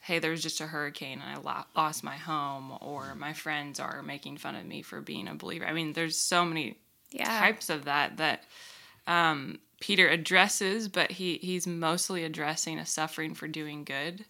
hey, 0.00 0.20
there's 0.20 0.42
just 0.42 0.60
a 0.62 0.66
hurricane 0.66 1.20
and 1.20 1.38
I 1.38 1.40
lo- 1.40 1.64
lost 1.76 2.02
my 2.02 2.16
home, 2.16 2.72
or 2.80 3.14
my 3.14 3.34
friends 3.34 3.78
are 3.78 4.00
making 4.02 4.38
fun 4.38 4.54
of 4.54 4.64
me 4.64 4.80
for 4.80 5.00
being 5.02 5.28
a 5.28 5.34
believer. 5.34 5.66
I 5.66 5.72
mean, 5.74 5.92
there's 5.92 6.16
so 6.16 6.44
many 6.46 6.78
Yeah. 7.10 7.38
types 7.40 7.68
of 7.68 7.84
that 7.84 8.16
that 8.16 8.44
um, 9.06 9.58
Peter 9.80 10.08
addresses, 10.08 10.88
but 10.88 11.12
he 11.12 11.38
he's 11.38 11.66
mostly 11.66 12.24
addressing 12.24 12.78
a 12.78 12.86
suffering 12.86 13.34
for 13.34 13.48
doing 13.48 13.84
good. 13.84 14.24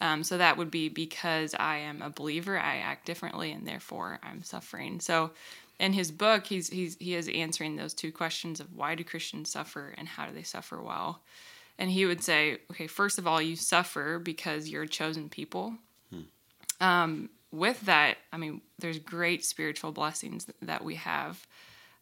Um, 0.00 0.22
so 0.22 0.38
that 0.38 0.56
would 0.56 0.70
be 0.70 0.88
because 0.88 1.54
I 1.58 1.78
am 1.78 2.02
a 2.02 2.10
believer, 2.10 2.58
I 2.58 2.76
act 2.76 3.04
differently, 3.04 3.50
and 3.50 3.66
therefore 3.66 4.20
I'm 4.22 4.42
suffering. 4.42 5.00
So 5.00 5.32
in 5.80 5.92
his 5.92 6.10
book, 6.10 6.46
he's 6.46 6.68
he's 6.68 6.96
he 6.98 7.14
is 7.14 7.28
answering 7.28 7.76
those 7.76 7.94
two 7.94 8.12
questions 8.12 8.60
of 8.60 8.74
why 8.74 8.94
do 8.94 9.04
Christians 9.04 9.50
suffer 9.50 9.94
and 9.96 10.08
how 10.08 10.26
do 10.26 10.34
they 10.34 10.42
suffer 10.42 10.80
well. 10.82 11.22
And 11.78 11.90
he 11.90 12.06
would 12.06 12.22
say, 12.22 12.58
okay, 12.72 12.88
first 12.88 13.18
of 13.18 13.26
all, 13.26 13.40
you 13.40 13.54
suffer 13.54 14.18
because 14.18 14.68
you're 14.68 14.82
a 14.82 14.88
chosen 14.88 15.28
people. 15.28 15.74
Um, 16.80 17.30
with 17.52 17.80
that, 17.82 18.18
I 18.32 18.36
mean, 18.36 18.60
there's 18.78 18.98
great 18.98 19.44
spiritual 19.44 19.92
blessings 19.92 20.46
that 20.60 20.84
we 20.84 20.96
have. 20.96 21.46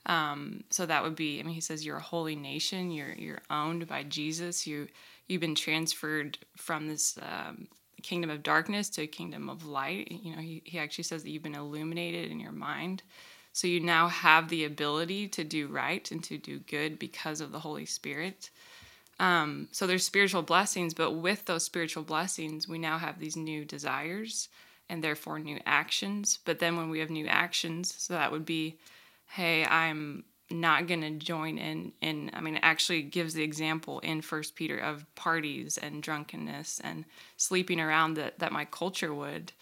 Um, 0.06 0.64
so 0.70 0.86
that 0.86 1.02
would 1.02 1.16
be, 1.16 1.40
I 1.40 1.42
mean, 1.42 1.54
he 1.54 1.60
says 1.60 1.84
you're 1.84 1.96
a 1.96 2.02
holy 2.02 2.36
nation. 2.36 2.90
You're 2.90 3.12
you're 3.12 3.42
owned 3.50 3.86
by 3.86 4.04
Jesus. 4.04 4.66
You 4.66 4.88
you've 5.26 5.40
been 5.40 5.54
transferred 5.54 6.38
from 6.56 6.86
this 6.86 7.18
um, 7.20 7.66
kingdom 8.02 8.30
of 8.30 8.42
darkness 8.42 8.88
to 8.90 9.02
a 9.02 9.06
kingdom 9.06 9.48
of 9.48 9.66
light. 9.66 10.10
You 10.10 10.36
know, 10.36 10.42
he 10.42 10.62
he 10.64 10.78
actually 10.78 11.04
says 11.04 11.22
that 11.22 11.30
you've 11.30 11.42
been 11.42 11.54
illuminated 11.54 12.30
in 12.30 12.40
your 12.40 12.52
mind. 12.52 13.02
So 13.52 13.66
you 13.66 13.80
now 13.80 14.08
have 14.08 14.48
the 14.48 14.64
ability 14.64 15.28
to 15.28 15.42
do 15.42 15.66
right 15.66 16.08
and 16.10 16.22
to 16.24 16.36
do 16.36 16.58
good 16.58 16.98
because 16.98 17.40
of 17.40 17.52
the 17.52 17.60
Holy 17.60 17.86
Spirit. 17.86 18.50
Um, 19.18 19.68
so 19.72 19.86
there's 19.86 20.04
spiritual 20.04 20.42
blessings, 20.42 20.92
but 20.92 21.12
with 21.12 21.46
those 21.46 21.64
spiritual 21.64 22.02
blessings, 22.02 22.68
we 22.68 22.78
now 22.78 22.98
have 22.98 23.18
these 23.18 23.34
new 23.34 23.64
desires 23.64 24.50
and 24.90 25.02
therefore 25.02 25.38
new 25.38 25.58
actions. 25.64 26.38
But 26.44 26.58
then 26.58 26.76
when 26.76 26.90
we 26.90 26.98
have 26.98 27.08
new 27.08 27.26
actions, 27.26 27.94
so 27.96 28.12
that 28.12 28.30
would 28.30 28.44
be, 28.44 28.76
hey, 29.26 29.64
I'm 29.64 30.24
not 30.50 30.86
going 30.86 31.00
to 31.00 31.10
join 31.10 31.58
in 31.58 31.92
in 32.00 32.30
i 32.32 32.40
mean 32.40 32.54
it 32.54 32.62
actually 32.62 33.02
gives 33.02 33.34
the 33.34 33.42
example 33.42 33.98
in 34.00 34.20
first 34.20 34.54
peter 34.54 34.78
of 34.78 35.04
parties 35.16 35.76
and 35.76 36.02
drunkenness 36.02 36.80
and 36.84 37.04
sleeping 37.36 37.80
around 37.80 38.14
that 38.14 38.38
that 38.38 38.52
my 38.52 38.64
culture 38.64 39.12
would. 39.14 39.52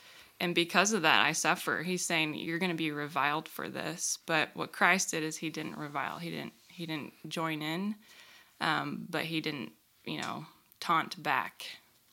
And 0.40 0.54
because 0.54 0.92
of 0.92 1.02
that 1.02 1.24
i 1.24 1.32
suffer. 1.32 1.82
He's 1.82 2.04
saying 2.04 2.34
you're 2.34 2.58
going 2.58 2.70
to 2.70 2.76
be 2.76 2.90
reviled 2.90 3.48
for 3.48 3.68
this. 3.68 4.18
But 4.26 4.50
what 4.54 4.72
christ 4.72 5.12
did 5.12 5.22
is 5.22 5.36
he 5.36 5.48
didn't 5.48 5.78
revile. 5.78 6.18
He 6.18 6.30
didn't 6.30 6.52
he 6.68 6.86
didn't 6.86 7.14
join 7.28 7.62
in 7.62 7.94
um, 8.60 9.06
but 9.08 9.24
he 9.24 9.40
didn't 9.40 9.72
you 10.04 10.20
know 10.20 10.44
taunt 10.80 11.22
back. 11.22 11.64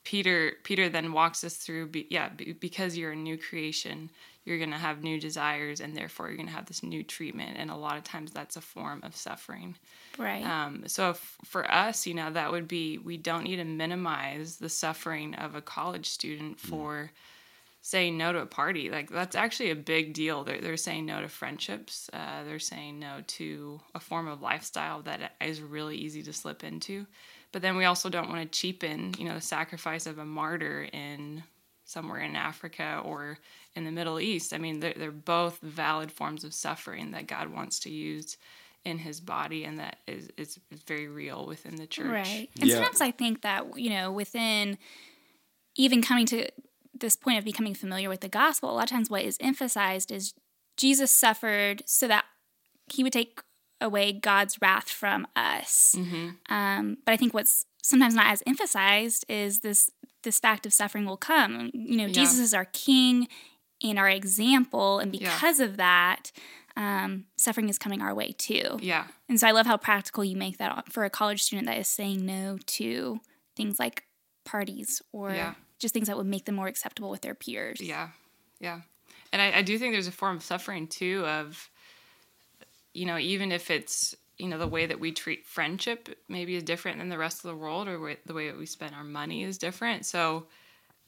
Peter 0.03 0.53
peter 0.63 0.87
then 0.87 1.11
walks 1.11 1.43
us 1.43 1.55
through 1.55 1.87
be, 1.87 2.07
yeah 2.09 2.29
be, 2.29 2.53
because 2.53 2.97
you're 2.97 3.11
a 3.11 3.15
new 3.15 3.37
creation 3.37 4.09
you're 4.43 4.57
going 4.57 4.71
to 4.71 4.77
have 4.77 5.03
new 5.03 5.19
desires 5.19 5.79
and 5.79 5.95
therefore 5.95 6.27
you're 6.27 6.37
going 6.37 6.47
to 6.47 6.53
have 6.53 6.65
this 6.65 6.83
new 6.83 7.03
treatment. 7.03 7.57
And 7.57 7.69
a 7.69 7.75
lot 7.75 7.97
of 7.97 8.03
times 8.03 8.31
that's 8.31 8.55
a 8.55 8.61
form 8.61 9.01
of 9.03 9.15
suffering. 9.15 9.75
Right. 10.17 10.43
um, 10.43 10.83
so 10.87 11.11
if, 11.11 11.37
for 11.45 11.69
us 11.71 12.05
you 12.05 12.13
know 12.13 12.31
that 12.31 12.51
would 12.51 12.67
be 12.67 12.97
we 12.97 13.17
don't 13.17 13.43
need 13.43 13.57
to 13.57 13.63
minimize 13.63 14.57
the 14.57 14.69
suffering 14.69 15.35
of 15.35 15.55
a 15.55 15.61
college 15.61 16.07
student 16.07 16.59
for 16.59 17.11
saying 17.81 18.17
no 18.17 18.31
to 18.31 18.39
a 18.39 18.45
party. 18.45 18.89
Like 18.89 19.09
that's 19.09 19.35
actually 19.35 19.71
a 19.71 19.75
big 19.75 20.13
deal. 20.13 20.43
They're, 20.43 20.61
they're 20.61 20.77
saying 20.77 21.05
no 21.05 21.21
to 21.21 21.27
friendships. 21.27 22.09
Uh, 22.13 22.43
they're 22.43 22.59
saying 22.59 22.99
no 22.99 23.23
to 23.27 23.81
a 23.95 23.99
form 23.99 24.27
of 24.27 24.41
lifestyle 24.41 25.01
that 25.01 25.33
is 25.41 25.61
really 25.61 25.97
easy 25.97 26.21
to 26.23 26.33
slip 26.33 26.63
into. 26.63 27.07
But 27.51 27.61
then 27.61 27.75
we 27.75 27.85
also 27.85 28.09
don't 28.09 28.29
want 28.29 28.49
to 28.49 28.59
cheapen 28.59 29.15
you 29.17 29.25
know 29.25 29.35
the 29.35 29.41
sacrifice 29.41 30.05
of 30.05 30.19
a 30.19 30.25
martyr 30.25 30.87
in 30.93 31.43
somewhere 31.91 32.19
in 32.19 32.35
africa 32.35 33.01
or 33.03 33.37
in 33.75 33.83
the 33.83 33.91
middle 33.91 34.19
east 34.19 34.53
i 34.53 34.57
mean 34.57 34.79
they're, 34.79 34.93
they're 34.95 35.11
both 35.11 35.59
valid 35.59 36.11
forms 36.11 36.43
of 36.43 36.53
suffering 36.53 37.11
that 37.11 37.27
god 37.27 37.49
wants 37.49 37.79
to 37.79 37.89
use 37.89 38.37
in 38.83 38.97
his 38.97 39.19
body 39.19 39.63
and 39.63 39.77
that 39.79 39.97
is, 40.07 40.29
is, 40.37 40.59
is 40.71 40.81
very 40.83 41.07
real 41.07 41.45
within 41.45 41.75
the 41.75 41.85
church 41.85 42.07
Right. 42.09 42.49
And 42.59 42.69
Yeah. 42.69 42.77
sometimes 42.77 43.01
I 43.01 43.11
think 43.11 43.41
that, 43.41 43.77
you 43.77 43.89
know, 43.91 44.11
within 44.11 44.77
even 45.75 46.01
coming 46.01 46.25
to 46.27 46.47
this 46.93 47.15
point 47.15 47.37
of 47.37 47.45
becoming 47.45 47.73
familiar 47.73 48.09
with 48.09 48.21
the 48.21 48.27
gospel, 48.29 48.69
a 48.69 48.73
lot 48.73 48.83
of 48.83 48.89
times 48.89 49.09
what 49.09 49.23
is 49.23 49.37
emphasized 49.39 50.11
is 50.11 50.33
Jesus 50.77 51.11
suffered 51.11 51.83
so 51.85 52.07
that 52.07 52.25
he 52.91 53.03
would 53.03 53.13
take 53.13 53.41
away 53.79 54.11
God's 54.13 54.61
wrath 54.61 54.89
from 54.89 55.25
us. 55.35 55.95
Um, 56.49 56.97
but 57.05 57.13
I 57.13 57.17
think 57.17 57.33
what's 57.33 57.65
sometimes 57.81 58.13
not 58.15 58.27
as 58.27 58.43
emphasized 58.45 59.25
is 59.29 59.59
this 59.59 59.89
this 60.23 60.39
fact 60.39 60.65
of 60.65 60.73
suffering 60.73 61.05
will 61.05 61.17
come. 61.17 61.71
You 61.73 61.97
know, 61.97 62.07
Jesus 62.07 62.39
is 62.39 62.53
our 62.53 62.65
king 62.65 63.27
and 63.83 63.97
our 63.97 64.09
example, 64.09 64.99
and 64.99 65.13
Yeah. 65.15 65.33
because 65.33 65.59
of 65.59 65.77
that, 65.77 66.31
um, 66.77 67.25
suffering 67.35 67.67
is 67.69 67.77
coming 67.77 68.01
our 68.01 68.13
way 68.13 68.31
too. 68.37 68.77
yeah 68.81 69.07
And 69.27 69.39
so 69.39 69.47
I 69.47 69.51
love 69.51 69.65
how 69.65 69.77
practical 69.77 70.23
you 70.23 70.35
make 70.37 70.57
that 70.57 70.91
for 70.91 71.03
a 71.03 71.09
college 71.09 71.41
student 71.43 71.67
that 71.67 71.77
is 71.77 71.87
saying 71.87 72.25
no 72.25 72.57
to 72.65 73.19
things 73.55 73.77
like 73.79 74.05
parties 74.45 75.01
or 75.11 75.33
Yeah. 75.33 75.53
just 75.79 75.93
things 75.93 76.07
that 76.07 76.17
would 76.17 76.27
make 76.27 76.45
them 76.45 76.55
more 76.55 76.67
acceptable 76.67 77.09
with 77.09 77.21
their 77.21 77.35
peers. 77.35 77.81
Yeah, 77.81 78.09
yeah, 78.59 78.81
and 79.33 79.41
I, 79.41 79.57
I 79.59 79.61
do 79.63 79.77
think 79.79 79.93
there's 79.93 80.07
a 80.07 80.11
form 80.11 80.37
of 80.37 80.43
suffering 80.43 80.87
too 80.87 81.25
of, 81.25 81.69
you 82.93 83.05
know, 83.05 83.17
even 83.17 83.51
if 83.51 83.69
it's 83.71 84.15
you 84.41 84.49
know 84.49 84.57
the 84.57 84.67
way 84.67 84.85
that 84.85 84.99
we 84.99 85.11
treat 85.11 85.45
friendship 85.45 86.09
maybe 86.27 86.55
is 86.55 86.63
different 86.63 86.97
than 86.97 87.09
the 87.09 87.17
rest 87.17 87.45
of 87.45 87.49
the 87.49 87.55
world, 87.55 87.87
or 87.87 88.15
the 88.25 88.33
way 88.33 88.47
that 88.47 88.57
we 88.57 88.65
spend 88.65 88.95
our 88.95 89.03
money 89.03 89.43
is 89.43 89.57
different. 89.57 90.05
So, 90.05 90.47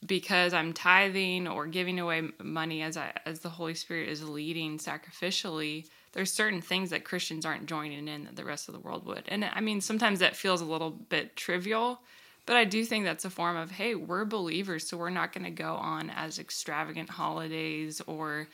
because 0.06 0.54
I'm 0.54 0.74
tithing 0.74 1.48
or 1.48 1.66
giving 1.66 2.00
away 2.00 2.30
money 2.42 2.82
as 2.82 2.96
I 2.98 3.13
as 3.25 3.40
the 3.40 3.50
Holy 3.50 3.74
Spirit 3.74 4.10
is 4.10 4.28
leading 4.28 4.78
sacrificially, 4.78 5.88
there's 6.13 6.32
certain 6.32 6.62
things 6.62 6.92
that 6.92 7.04
Christians 7.04 7.46
aren't 7.46 7.66
joining 7.66 8.08
in 8.08 8.25
that 8.25 8.36
the 8.36 8.46
rest 8.46 8.70
of 8.70 8.74
the 8.74 8.80
world 8.80 9.06
would. 9.06 9.24
And 9.28 9.44
I 9.46 9.62
mean, 9.62 9.82
sometimes 9.82 10.20
that 10.20 10.36
feels 10.36 10.62
a 10.62 10.66
little 10.66 10.92
bit 10.92 11.36
trivial, 11.36 12.00
but 12.46 12.56
I 12.56 12.66
do 12.66 12.86
think 12.86 13.06
that's 13.06 13.25
a 13.25 13.30
form 13.30 13.58
of, 13.58 13.72
hey, 13.72 13.96
we're 13.96 14.25
believers, 14.25 14.88
so 14.88 14.98
we're 14.98 15.10
not 15.10 15.34
going 15.34 15.46
to 15.46 15.52
go 15.52 15.74
on 15.75 16.10
as 16.10 16.40
extravagant 16.40 17.10
holidays 17.10 18.02
or 18.06 18.48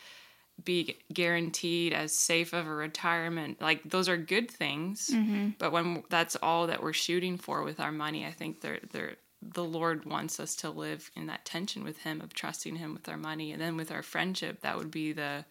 be 0.63 0.97
guaranteed 1.13 1.93
as 1.93 2.11
safe 2.13 2.53
of 2.53 2.67
a 2.67 2.73
retirement. 2.73 3.61
Like 3.61 3.83
those 3.89 4.09
are 4.09 4.17
good 4.17 4.49
things, 4.49 5.09
mm-hmm. 5.13 5.49
but 5.57 5.71
when 5.71 6.03
that's 6.09 6.35
all 6.41 6.67
that 6.67 6.81
we're 6.83 6.93
shooting 6.93 7.37
for 7.37 7.63
with 7.63 7.79
our 7.79 7.91
money, 7.91 8.25
I 8.25 8.31
think 8.31 8.61
they're 8.61 8.79
they're 8.91 9.15
the 9.41 9.63
Lord 9.63 10.05
wants 10.05 10.39
us 10.39 10.55
to 10.57 10.69
live 10.69 11.09
in 11.15 11.27
that 11.27 11.45
tension 11.45 11.83
with 11.83 11.99
Him 11.99 12.19
of 12.21 12.33
trusting 12.33 12.75
Him 12.75 12.93
with 12.93 13.07
our 13.07 13.17
money, 13.17 13.51
and 13.51 13.61
then 13.61 13.77
with 13.77 13.91
our 13.91 14.03
friendship, 14.03 14.61
that 14.61 14.77
would 14.77 14.91
be 14.91 15.13
the 15.13 15.45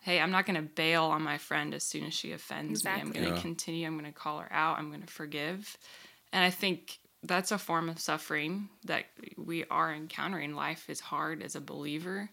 hey, 0.00 0.20
I'm 0.20 0.30
not 0.30 0.46
going 0.46 0.56
to 0.56 0.62
bail 0.62 1.04
on 1.04 1.22
my 1.22 1.38
friend 1.38 1.74
as 1.74 1.82
soon 1.82 2.04
as 2.04 2.14
she 2.14 2.32
offends 2.32 2.84
me. 2.84 2.90
I'm 2.90 3.10
going 3.10 3.26
to 3.26 3.34
Yeah. 3.34 3.40
continue. 3.40 3.86
I'm 3.86 3.98
going 3.98 4.10
to 4.10 4.18
call 4.18 4.38
her 4.38 4.52
out. 4.52 4.78
I'm 4.78 4.88
going 4.88 5.02
to 5.02 5.12
forgive. 5.12 5.76
And 6.32 6.44
I 6.44 6.50
think 6.50 6.98
that's 7.22 7.50
a 7.50 7.58
form 7.58 7.88
of 7.88 7.98
suffering 7.98 8.68
that 8.84 9.06
we 9.36 9.64
are 9.64 9.92
encountering. 9.92 10.54
Life 10.54 10.88
is 10.88 11.00
hard 11.00 11.42
as 11.42 11.56
a 11.56 11.60
believer, 11.60 12.30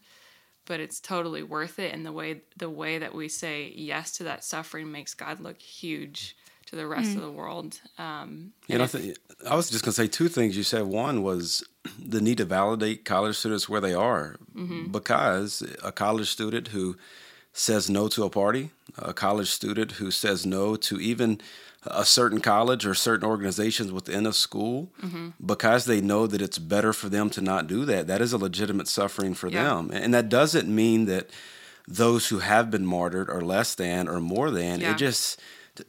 but 0.66 0.80
it's 0.80 1.00
totally 1.00 1.44
worth 1.44 1.80
it. 1.80 1.94
And 1.94 2.06
the 2.06 2.12
way 2.12 2.42
the 2.58 2.70
way 2.70 2.98
that 2.98 3.14
we 3.14 3.28
say 3.30 3.72
yes 3.76 4.12
to 4.14 4.24
that 4.24 4.44
suffering 4.44 4.92
makes 4.92 5.14
God 5.14 5.40
look 5.40 5.62
huge 5.62 6.36
to 6.68 6.76
the 6.76 6.88
rest 6.88 7.16
of 7.16 7.22
the 7.22 7.30
world. 7.32 7.80
Um, 8.00 8.54
You 8.68 8.80
know, 8.80 8.86
I, 8.86 8.88
think, 8.88 9.18
I 9.48 9.56
was 9.56 9.70
just 9.70 9.84
going 9.84 9.92
to 9.94 10.02
say 10.02 10.08
two 10.08 10.28
things. 10.28 10.58
You 10.58 10.64
said 10.64 10.84
one 10.84 11.22
was 11.22 11.64
the 12.00 12.20
need 12.20 12.38
to 12.38 12.46
validate 12.46 13.06
college 13.06 13.38
students 13.38 13.70
where 13.70 13.82
they 13.82 13.94
are, 13.94 14.38
because 14.92 15.62
a 15.84 15.92
college 15.92 16.30
student 16.32 16.70
who 16.70 16.98
says 17.58 17.90
no 17.90 18.10
to 18.10 18.26
a 18.26 18.30
party, 18.30 18.70
a 18.98 19.14
college 19.14 19.50
student 19.50 19.94
who 19.94 20.12
says 20.12 20.46
no 20.46 20.76
to 20.76 21.00
even 21.00 21.40
a 21.86 22.04
certain 22.04 22.42
college 22.42 22.86
or 22.86 22.94
certain 22.94 23.26
organizations 23.26 23.94
within 23.94 24.26
a 24.26 24.34
school, 24.34 24.92
mm-hmm. 25.02 25.30
because 25.44 25.86
they 25.86 26.02
know 26.02 26.28
that 26.28 26.42
it's 26.42 26.58
better 26.58 26.92
for 26.92 27.08
them 27.08 27.30
to 27.30 27.40
not 27.40 27.66
do 27.66 27.86
that, 27.86 28.08
that 28.08 28.22
is 28.22 28.34
a 28.34 28.38
legitimate 28.38 28.90
suffering 28.90 29.34
for 29.34 29.48
Yeah. 29.48 29.64
them. 29.64 29.90
And 29.94 30.14
that 30.14 30.28
doesn't 30.28 30.68
mean 30.68 31.06
that 31.06 31.30
those 31.88 32.28
who 32.28 32.40
have 32.40 32.70
been 32.70 32.86
martyred 32.86 33.30
are 33.30 33.42
less 33.42 33.74
than 33.74 34.10
or 34.10 34.20
more 34.20 34.52
than. 34.52 34.82
Yeah. 34.82 34.92
It 34.92 34.98
just 34.98 35.40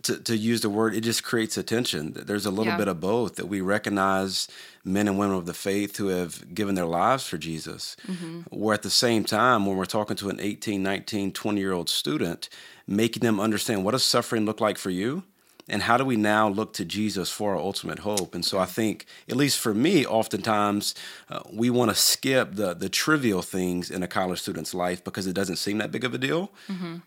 to, 0.02 0.18
to 0.18 0.36
use 0.36 0.60
the 0.62 0.70
word, 0.70 0.94
it 0.94 1.02
just 1.02 1.22
creates 1.22 1.56
a 1.56 1.62
tension. 1.62 2.12
There's 2.14 2.46
a 2.46 2.50
little 2.50 2.66
Yeah. 2.72 2.76
bit 2.76 2.88
of 2.88 3.00
both 3.00 3.36
that 3.36 3.46
we 3.46 3.60
recognize 3.60 4.48
men 4.84 5.08
and 5.08 5.18
women 5.18 5.36
of 5.36 5.46
the 5.46 5.54
faith 5.54 5.96
who 5.96 6.08
have 6.08 6.54
given 6.54 6.74
their 6.74 6.86
lives 6.86 7.26
for 7.26 7.38
Jesus. 7.38 7.96
Mm-hmm. 8.06 8.40
Where 8.50 8.74
at 8.74 8.82
the 8.82 8.90
same 8.90 9.24
time, 9.24 9.64
when 9.66 9.76
we're 9.76 9.84
talking 9.84 10.16
to 10.16 10.28
an 10.28 10.40
18, 10.40 10.82
19, 10.82 11.32
20 11.32 11.60
year 11.60 11.72
old 11.72 11.88
student, 11.88 12.48
making 12.86 13.22
them 13.22 13.38
understand 13.40 13.84
what 13.84 13.92
does 13.92 14.04
suffering 14.04 14.44
look 14.44 14.60
like 14.60 14.78
for 14.78 14.90
you? 14.90 15.22
And 15.68 15.82
how 15.82 15.96
do 15.96 16.04
we 16.04 16.16
now 16.16 16.48
look 16.48 16.72
to 16.74 16.84
Jesus 16.84 17.28
for 17.28 17.52
our 17.54 17.58
ultimate 17.58 17.98
hope? 18.00 18.36
And 18.36 18.44
so 18.44 18.56
I 18.58 18.66
think, 18.66 19.04
at 19.28 19.36
least 19.36 19.58
for 19.58 19.74
me, 19.74 20.06
oftentimes 20.06 20.94
uh, 21.28 21.40
we 21.52 21.70
want 21.70 21.90
to 21.90 21.96
skip 21.96 22.54
the 22.54 22.72
the 22.74 22.88
trivial 22.88 23.42
things 23.42 23.90
in 23.90 24.02
a 24.02 24.06
college 24.08 24.40
student's 24.40 24.72
life 24.74 25.02
because 25.02 25.26
it 25.26 25.32
doesn't 25.32 25.56
seem 25.56 25.78
that 25.78 25.90
big 25.90 26.04
of 26.04 26.14
a 26.14 26.18
deal. 26.18 26.50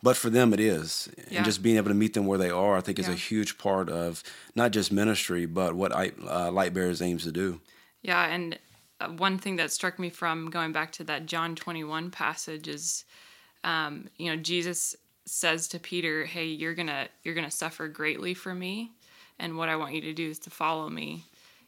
But 0.03 0.17
for 0.17 0.29
them, 0.29 0.53
it 0.53 0.59
is. 0.59 1.07
Mm-hmm. 1.11 1.31
Yeah. 1.33 1.37
And 1.37 1.45
just 1.45 1.63
being 1.63 1.77
able 1.77 1.89
to 1.89 1.95
meet 1.95 2.13
them 2.13 2.25
where 2.25 2.37
they 2.37 2.49
are, 2.49 2.75
I 2.77 2.81
think, 2.81 2.99
is 2.99 3.07
Yeah. 3.07 3.13
a 3.13 3.17
huge 3.17 3.57
part 3.57 3.89
of 3.89 4.23
not 4.55 4.71
just 4.71 4.91
ministry, 4.91 5.45
but 5.45 5.73
what 5.75 5.95
I, 5.95 6.11
uh, 6.27 6.51
Light 6.51 6.73
Bearers 6.73 7.01
aims 7.01 7.23
to 7.23 7.31
do. 7.31 7.61
Yeah, 8.01 8.25
and 8.25 8.59
uh, 8.99 9.07
one 9.09 9.37
thing 9.37 9.55
that 9.57 9.71
struck 9.71 9.99
me 9.99 10.09
from 10.09 10.49
going 10.49 10.73
back 10.73 10.91
to 10.93 11.03
that 11.05 11.25
John 11.27 11.55
21 11.55 12.11
passage 12.11 12.67
is, 12.67 13.05
um, 13.63 14.09
you 14.17 14.29
know, 14.29 14.35
Jesus 14.35 14.95
says 15.29 15.67
to 15.69 15.79
Peter, 15.79 16.25
"Hey, 16.25 16.45
you're 16.47 16.73
gonna 16.75 17.07
you're 17.23 17.35
gonna 17.35 17.51
suffer 17.51 17.87
greatly 17.87 18.33
for 18.33 18.53
me, 18.53 18.91
and 19.37 19.57
what 19.57 19.69
I 19.69 19.75
want 19.75 19.93
you 19.93 20.01
to 20.01 20.13
do 20.13 20.29
is 20.29 20.39
to 20.39 20.49
follow 20.49 20.89
me." 20.89 21.23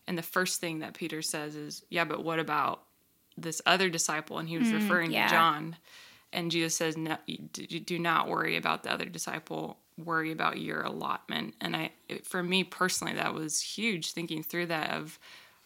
And 0.08 0.18
the 0.18 0.24
first 0.24 0.60
thing 0.60 0.80
that 0.80 0.94
Peter 0.94 1.22
says 1.22 1.56
is, 1.56 1.84
"Yeah, 1.89 2.06
but 2.06 2.24
what 2.24 2.39
about 2.39 2.84
this 3.38 3.62
other 3.65 3.89
disciple?" 3.89 4.39
And 4.39 4.50
he 4.50 4.58
was 4.58 4.70
mm, 4.70 4.74
referring 4.74 5.12
yeah. 5.12 5.27
to 5.27 5.34
John. 5.34 5.75
And 6.34 6.50
Jesus 6.51 6.75
says, 6.75 6.98
"No, 6.98 7.18
you 7.25 7.50
d- 7.53 7.68
you 7.70 7.80
do 7.80 8.00
not 8.00 8.27
worry 8.27 8.56
about 8.58 8.84
the 8.84 8.91
other 8.91 9.06
disciple. 9.06 9.77
Worry 9.98 10.32
about 10.32 10.60
your 10.60 10.82
allotment." 10.82 11.56
And 11.62 11.75
I, 11.75 11.91
it- 12.10 12.25
for 12.25 12.41
me 12.44 12.63
personally, 12.63 13.13
that 13.13 13.34
was 13.34 13.62
huge. 13.62 14.12
Thinking 14.13 14.41
through 14.44 14.68
that 14.68 14.91
of, 14.91 15.20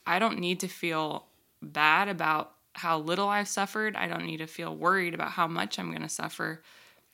I 0.06 0.20
don't 0.20 0.40
need 0.40 0.60
to 0.62 0.68
feel 0.68 1.28
bad 1.62 2.08
about 2.10 2.52
how 2.74 2.98
little 3.00 3.30
I've 3.30 3.48
suffered. 3.48 3.96
I 3.96 4.08
don't 4.08 4.26
need 4.26 4.38
to 4.38 4.48
feel 4.48 4.76
worried 4.76 5.14
about 5.14 5.32
how 5.32 5.48
much 5.48 5.80
I'm 5.80 5.90
going 5.92 6.02
to 6.02 6.10
suffer. 6.10 6.62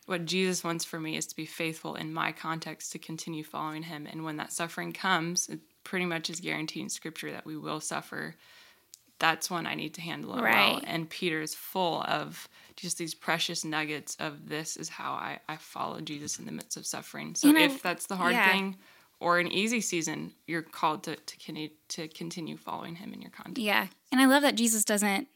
What 0.08 0.26
Jesus 0.26 0.64
wants 0.64 0.84
for 0.84 1.00
me 1.00 1.16
is 1.16 1.26
to 1.28 1.36
be 1.36 1.46
faithful 1.46 1.96
in 1.96 2.14
my 2.14 2.32
context 2.32 2.92
to 2.92 3.00
continue 3.00 3.44
following 3.44 3.84
Him. 3.84 4.08
And 4.12 4.24
when 4.24 4.38
that 4.38 4.52
suffering 4.52 4.94
comes, 4.94 5.48
it 5.48 5.60
pretty 5.84 6.06
much 6.06 6.30
is 6.30 6.40
guaranteed 6.40 6.84
in 6.84 6.90
Scripture 6.90 7.32
that 7.32 7.46
we 7.46 7.56
will 7.58 7.80
suffer. 7.80 8.36
That's 9.20 9.52
when 9.52 9.68
I 9.68 9.76
need 9.76 9.94
to 9.94 10.02
handle 10.02 10.36
it 10.36 10.42
well. 10.42 10.82
And 10.86 11.08
Peter 11.08 11.42
is 11.42 11.54
full 11.54 12.02
of 12.04 12.50
just 12.76 12.98
these 12.98 13.14
precious 13.14 13.64
nuggets 13.64 14.18
of 14.20 14.50
this 14.50 14.76
is 14.76 14.90
how 14.90 15.12
I, 15.12 15.40
I 15.48 15.58
follow 15.58 16.02
Jesus 16.02 16.40
in 16.40 16.46
the 16.46 16.52
midst 16.52 16.76
of 16.76 16.88
suffering. 16.88 17.36
So 17.36 17.48
You 17.48 17.54
know, 17.54 17.62
if 17.62 17.84
that's 17.84 18.08
the 18.08 18.16
hard 18.16 18.34
yeah. 18.34 18.52
thing, 18.52 18.78
or 19.20 19.38
an 19.38 19.52
easy 19.52 19.82
season, 19.82 20.34
you're 20.48 20.64
called 20.64 21.04
to 21.04 21.16
to, 21.16 21.38
con- 21.38 21.70
to 21.90 22.08
continue 22.08 22.58
following 22.58 22.96
Him 22.96 23.14
in 23.14 23.22
your 23.22 23.30
context. 23.30 23.62
Yeah. 23.62 23.88
And 24.12 24.20
I 24.20 24.26
love 24.26 24.42
that 24.42 24.56
Jesus 24.56 24.84
doesn't, 24.84 25.28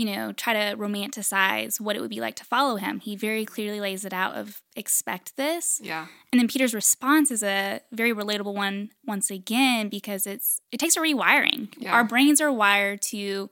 you 0.00 0.06
know, 0.06 0.32
try 0.32 0.54
to 0.54 0.78
romanticize 0.78 1.78
what 1.78 1.94
it 1.94 2.00
would 2.00 2.08
be 2.08 2.22
like 2.22 2.34
to 2.34 2.44
follow 2.44 2.76
him. 2.76 3.00
He 3.00 3.16
very 3.16 3.44
clearly 3.44 3.80
lays 3.80 4.06
it 4.06 4.14
out 4.14 4.34
of 4.34 4.62
expect 4.74 5.36
this. 5.36 5.78
Yeah. 5.84 6.06
And 6.32 6.40
then 6.40 6.48
Peter's 6.48 6.72
response 6.72 7.30
is 7.30 7.42
a 7.42 7.80
very 7.92 8.14
relatable 8.14 8.54
one 8.54 8.92
once 9.04 9.30
again 9.30 9.90
because 9.90 10.26
it's 10.26 10.62
it 10.72 10.80
takes 10.80 10.96
a 10.96 11.00
rewiring. 11.00 11.74
Yeah. 11.76 11.92
Our 11.92 12.04
brains 12.04 12.40
are 12.40 12.50
wired 12.50 13.02
to 13.12 13.50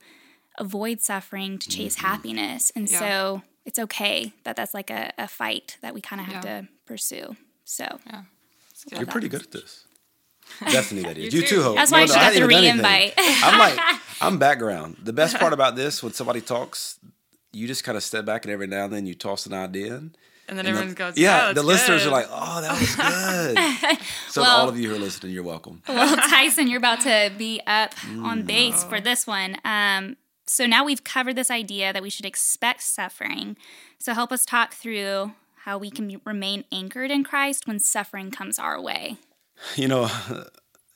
avoid 0.57 1.01
suffering, 1.01 1.59
to 1.59 1.69
chase 1.69 1.95
mm-hmm. 1.95 2.07
happiness. 2.07 2.71
And 2.75 2.89
Yeah. 2.89 2.99
so 2.99 3.41
it's 3.63 3.77
okay 3.77 4.33
that 4.43 4.55
that's 4.55 4.73
like 4.73 4.89
a, 4.89 5.13
a 5.19 5.27
fight 5.27 5.77
that 5.83 5.93
we 5.93 6.01
kind 6.01 6.19
of 6.19 6.25
have 6.29 6.43
Yeah. 6.43 6.61
to 6.61 6.67
pursue. 6.87 7.35
So 7.63 7.99
Yeah. 8.07 8.23
You're 8.91 9.05
pretty 9.05 9.29
good 9.29 9.43
at 9.43 9.51
this. 9.51 9.85
Bethany, 10.61 11.03
that 11.03 11.17
is. 11.17 11.33
You 11.33 11.41
you 11.41 11.47
too. 11.47 11.55
too, 11.57 11.63
Hope. 11.63 11.75
That's 11.75 11.91
why 11.91 12.05
she 12.05 12.13
I 12.13 12.15
got 12.15 12.33
the 12.33 12.39
haven't 12.41 12.51
even 12.51 12.77
done 12.77 12.85
anything. 12.85 13.13
re-invite. 13.17 13.43
I'm 13.43 13.59
like, 13.59 14.01
I'm 14.21 14.37
background. 14.39 14.97
The 15.03 15.13
best 15.13 15.37
part 15.37 15.53
about 15.53 15.75
this, 15.75 16.01
when 16.03 16.13
somebody 16.13 16.41
talks, 16.41 16.99
you 17.53 17.67
just 17.67 17.83
kind 17.83 17.95
of 17.97 18.03
step 18.03 18.25
back 18.25 18.45
and 18.45 18.51
every 18.53 18.67
now 18.67 18.83
and 18.85 18.93
then 18.93 19.05
you 19.05 19.15
toss 19.15 19.45
an 19.45 19.53
idea 19.53 19.95
in. 19.95 20.15
And 20.47 20.57
then 20.57 20.65
And 20.65 20.65
the- 20.65 20.69
everyone 20.81 20.93
goes, 20.95 21.15
yeah, 21.17 21.43
"Oh, 21.43 21.47
the 21.49 21.53
that's 21.55 21.67
listeners 21.67 22.05
are 22.07 22.09
like, 22.09 22.25
oh, 22.31 22.61
that 22.61 22.79
was 22.79 22.95
good. 22.95 24.07
so, 24.29 24.41
Well- 24.41 24.61
all 24.61 24.69
of 24.69 24.79
you 24.79 24.89
who 24.89 24.95
are 24.95 24.99
listening, 24.99 25.31
you're 25.31 25.43
welcome. 25.43 25.83
well, 25.87 26.15
Tyson, 26.15 26.67
you're 26.67 26.79
about 26.79 27.01
to 27.01 27.31
be 27.37 27.61
up 27.67 27.93
Mm. 27.95 28.23
on 28.25 28.43
base 28.43 28.83
for 28.83 28.99
this 28.99 29.27
one. 29.27 29.57
Um, 29.63 30.17
so 30.47 30.65
now 30.65 30.83
we've 30.83 31.03
covered 31.03 31.35
this 31.35 31.51
idea 31.51 31.93
that 31.93 32.01
we 32.01 32.09
should 32.09 32.25
expect 32.25 32.81
suffering. 32.81 33.57
So 33.99 34.13
help 34.15 34.31
us 34.31 34.43
talk 34.43 34.73
through 34.73 35.33
how 35.65 35.77
we 35.77 35.91
can 35.91 36.19
remain 36.25 36.63
anchored 36.71 37.11
in 37.11 37.23
Christ 37.23 37.67
when 37.67 37.77
suffering 37.79 38.31
comes 38.31 38.57
our 38.57 38.81
way. 38.81 39.17
You 39.75 39.87
know, 39.87 40.09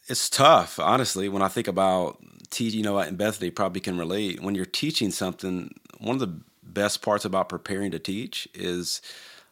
it's 0.07 0.29
tough, 0.29 0.79
honestly, 0.79 1.29
when 1.29 1.41
I 1.41 1.47
think 1.47 1.67
about 1.67 2.17
teaching, 2.49 2.79
you 2.79 2.83
know, 2.83 2.97
and 2.99 3.17
Bethany 3.17 3.49
probably 3.49 3.81
can 3.81 3.97
relate. 3.97 4.41
When 4.41 4.55
you're 4.55 4.65
teaching 4.65 5.11
something, 5.11 5.73
one 5.99 6.15
of 6.15 6.19
the 6.19 6.39
best 6.61 7.01
parts 7.01 7.25
about 7.25 7.49
preparing 7.49 7.91
to 7.91 7.99
teach 7.99 8.47
is 8.53 9.01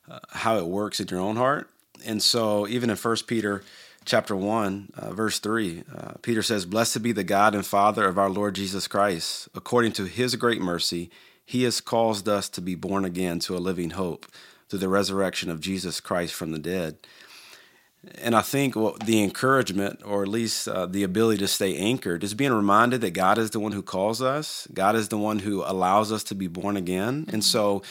uh, 0.10 0.20
how 0.30 0.58
it 0.58 0.68
works 0.68 1.00
in 1.00 1.08
your 1.08 1.20
own 1.20 1.36
heart. 1.36 1.70
And 2.06 2.22
so, 2.22 2.68
even 2.68 2.90
in 2.90 2.96
First 2.96 3.28
Peter 3.28 3.64
chapter 4.06 4.36
1, 4.36 4.94
uh, 4.98 5.14
verse 5.14 5.40
3, 5.40 5.84
uh, 5.96 6.14
Peter 6.22 6.42
says, 6.42 6.66
Blessed 6.66 7.04
be 7.04 7.12
the 7.12 7.24
God 7.24 7.54
and 7.54 7.66
Father 7.66 8.06
of 8.06 8.18
our 8.18 8.30
Lord 8.30 8.56
Jesus 8.56 8.88
Christ. 8.88 9.48
According 9.54 9.92
to 9.94 10.06
his 10.06 10.36
great 10.36 10.62
mercy, 10.62 11.12
he 11.46 11.64
has 11.64 11.82
caused 11.82 12.28
us 12.28 12.50
to 12.50 12.62
be 12.62 12.76
born 12.76 13.06
again 13.06 13.40
to 13.40 13.56
a 13.56 13.60
living 13.60 13.92
hope 13.92 14.26
through 14.70 14.80
the 14.80 14.90
resurrection 14.90 15.52
of 15.52 15.60
Jesus 15.60 16.00
Christ 16.00 16.34
from 16.34 16.52
the 16.52 16.60
dead. 16.60 16.98
And 18.18 18.36
I 18.36 18.42
think 18.42 18.76
well, 18.76 18.98
the 19.06 19.22
encouragement, 19.24 20.02
or 20.04 20.24
at 20.24 20.28
least 20.28 20.68
uh, 20.68 20.88
the 20.88 21.04
ability 21.04 21.38
to 21.40 21.48
stay 21.48 21.78
anchored, 21.78 22.24
is 22.24 22.34
being 22.34 22.54
reminded 22.54 23.02
that 23.02 23.12
God 23.12 23.38
is 23.38 23.52
the 23.52 23.60
one 23.60 23.74
who 23.74 23.84
calls 23.84 24.22
us. 24.22 24.68
God 24.74 24.96
is 24.96 25.10
the 25.10 25.20
one 25.20 25.40
who 25.40 25.64
allows 25.64 26.12
us 26.12 26.24
to 26.26 26.36
be 26.36 26.48
born 26.48 26.78
again. 26.78 27.28
And 27.32 27.44
so 27.44 27.84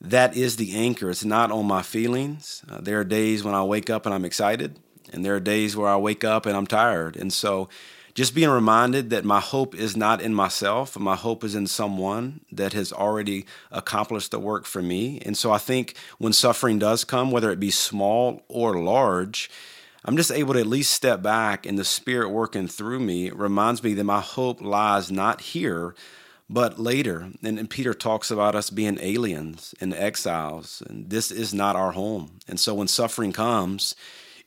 that 0.00 0.36
is 0.36 0.56
the 0.56 0.74
anchor. 0.76 1.08
It's 1.08 1.24
not 1.24 1.52
on 1.52 1.66
my 1.66 1.82
feelings. 1.82 2.64
Uh, 2.68 2.80
there 2.80 2.98
are 2.98 3.04
days 3.04 3.44
when 3.44 3.54
I 3.54 3.62
wake 3.62 3.88
up 3.90 4.06
and 4.06 4.14
I'm 4.14 4.24
excited, 4.24 4.80
and 5.12 5.24
there 5.24 5.36
are 5.36 5.40
days 5.40 5.76
where 5.76 5.88
I 5.88 5.96
wake 5.96 6.24
up 6.24 6.46
and 6.46 6.56
I'm 6.56 6.66
tired. 6.66 7.16
And 7.16 7.32
so 7.32 7.68
just 8.14 8.34
being 8.34 8.48
reminded 8.48 9.10
that 9.10 9.24
my 9.24 9.40
hope 9.40 9.74
is 9.74 9.96
not 9.96 10.20
in 10.20 10.32
myself, 10.32 10.96
my 10.98 11.16
hope 11.16 11.42
is 11.42 11.54
in 11.54 11.66
someone 11.66 12.40
that 12.52 12.72
has 12.72 12.92
already 12.92 13.44
accomplished 13.72 14.30
the 14.30 14.38
work 14.38 14.66
for 14.66 14.80
me. 14.80 15.20
And 15.26 15.36
so 15.36 15.50
I 15.50 15.58
think 15.58 15.96
when 16.18 16.32
suffering 16.32 16.78
does 16.78 17.04
come, 17.04 17.32
whether 17.32 17.50
it 17.50 17.58
be 17.58 17.72
small 17.72 18.42
or 18.48 18.80
large, 18.80 19.50
I'm 20.04 20.16
just 20.16 20.30
able 20.30 20.54
to 20.54 20.60
at 20.60 20.66
least 20.66 20.92
step 20.92 21.22
back 21.22 21.66
and 21.66 21.78
the 21.78 21.84
Spirit 21.84 22.28
working 22.28 22.68
through 22.68 23.00
me 23.00 23.30
reminds 23.30 23.82
me 23.82 23.94
that 23.94 24.04
my 24.04 24.20
hope 24.20 24.60
lies 24.60 25.10
not 25.10 25.40
here, 25.40 25.94
but 26.48 26.78
later. 26.78 27.30
And, 27.42 27.58
and 27.58 27.70
Peter 27.70 27.94
talks 27.94 28.30
about 28.30 28.54
us 28.54 28.70
being 28.70 28.98
aliens 29.00 29.74
and 29.80 29.92
exiles, 29.92 30.82
and 30.88 31.10
this 31.10 31.32
is 31.32 31.52
not 31.52 31.74
our 31.74 31.92
home. 31.92 32.38
And 32.46 32.60
so 32.60 32.74
when 32.74 32.86
suffering 32.86 33.32
comes, 33.32 33.96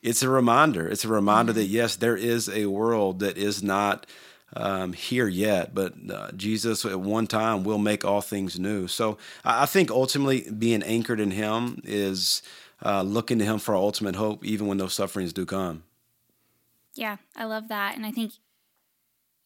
it's 0.02 0.22
a 0.22 0.28
reminder. 0.28 0.88
It's 0.88 1.04
a 1.04 1.08
reminder 1.08 1.52
that 1.52 1.66
yes, 1.66 1.96
there 1.96 2.16
is 2.16 2.48
a 2.48 2.66
world 2.66 3.20
that 3.20 3.36
is 3.36 3.62
not 3.62 4.06
um, 4.54 4.92
here 4.92 5.28
yet, 5.28 5.74
but 5.74 5.94
uh, 6.10 6.32
Jesus 6.32 6.84
at 6.84 7.00
one 7.00 7.26
time 7.26 7.64
will 7.64 7.78
make 7.78 8.04
all 8.04 8.20
things 8.20 8.58
new. 8.58 8.86
So 8.86 9.18
I 9.44 9.62
I 9.62 9.66
think 9.66 9.90
ultimately 9.90 10.50
being 10.50 10.82
anchored 10.82 11.20
in 11.20 11.32
Him 11.32 11.82
is 11.84 12.42
uh, 12.84 13.02
looking 13.02 13.38
to 13.38 13.44
Him 13.44 13.58
for 13.58 13.74
our 13.74 13.80
ultimate 13.80 14.16
hope, 14.16 14.44
even 14.44 14.66
when 14.66 14.78
those 14.78 14.94
sufferings 14.94 15.32
do 15.32 15.44
come. 15.44 15.82
Yeah, 16.94 17.18
I 17.36 17.44
love 17.44 17.68
that. 17.68 17.96
And 17.96 18.04
I 18.04 18.10
think 18.10 18.32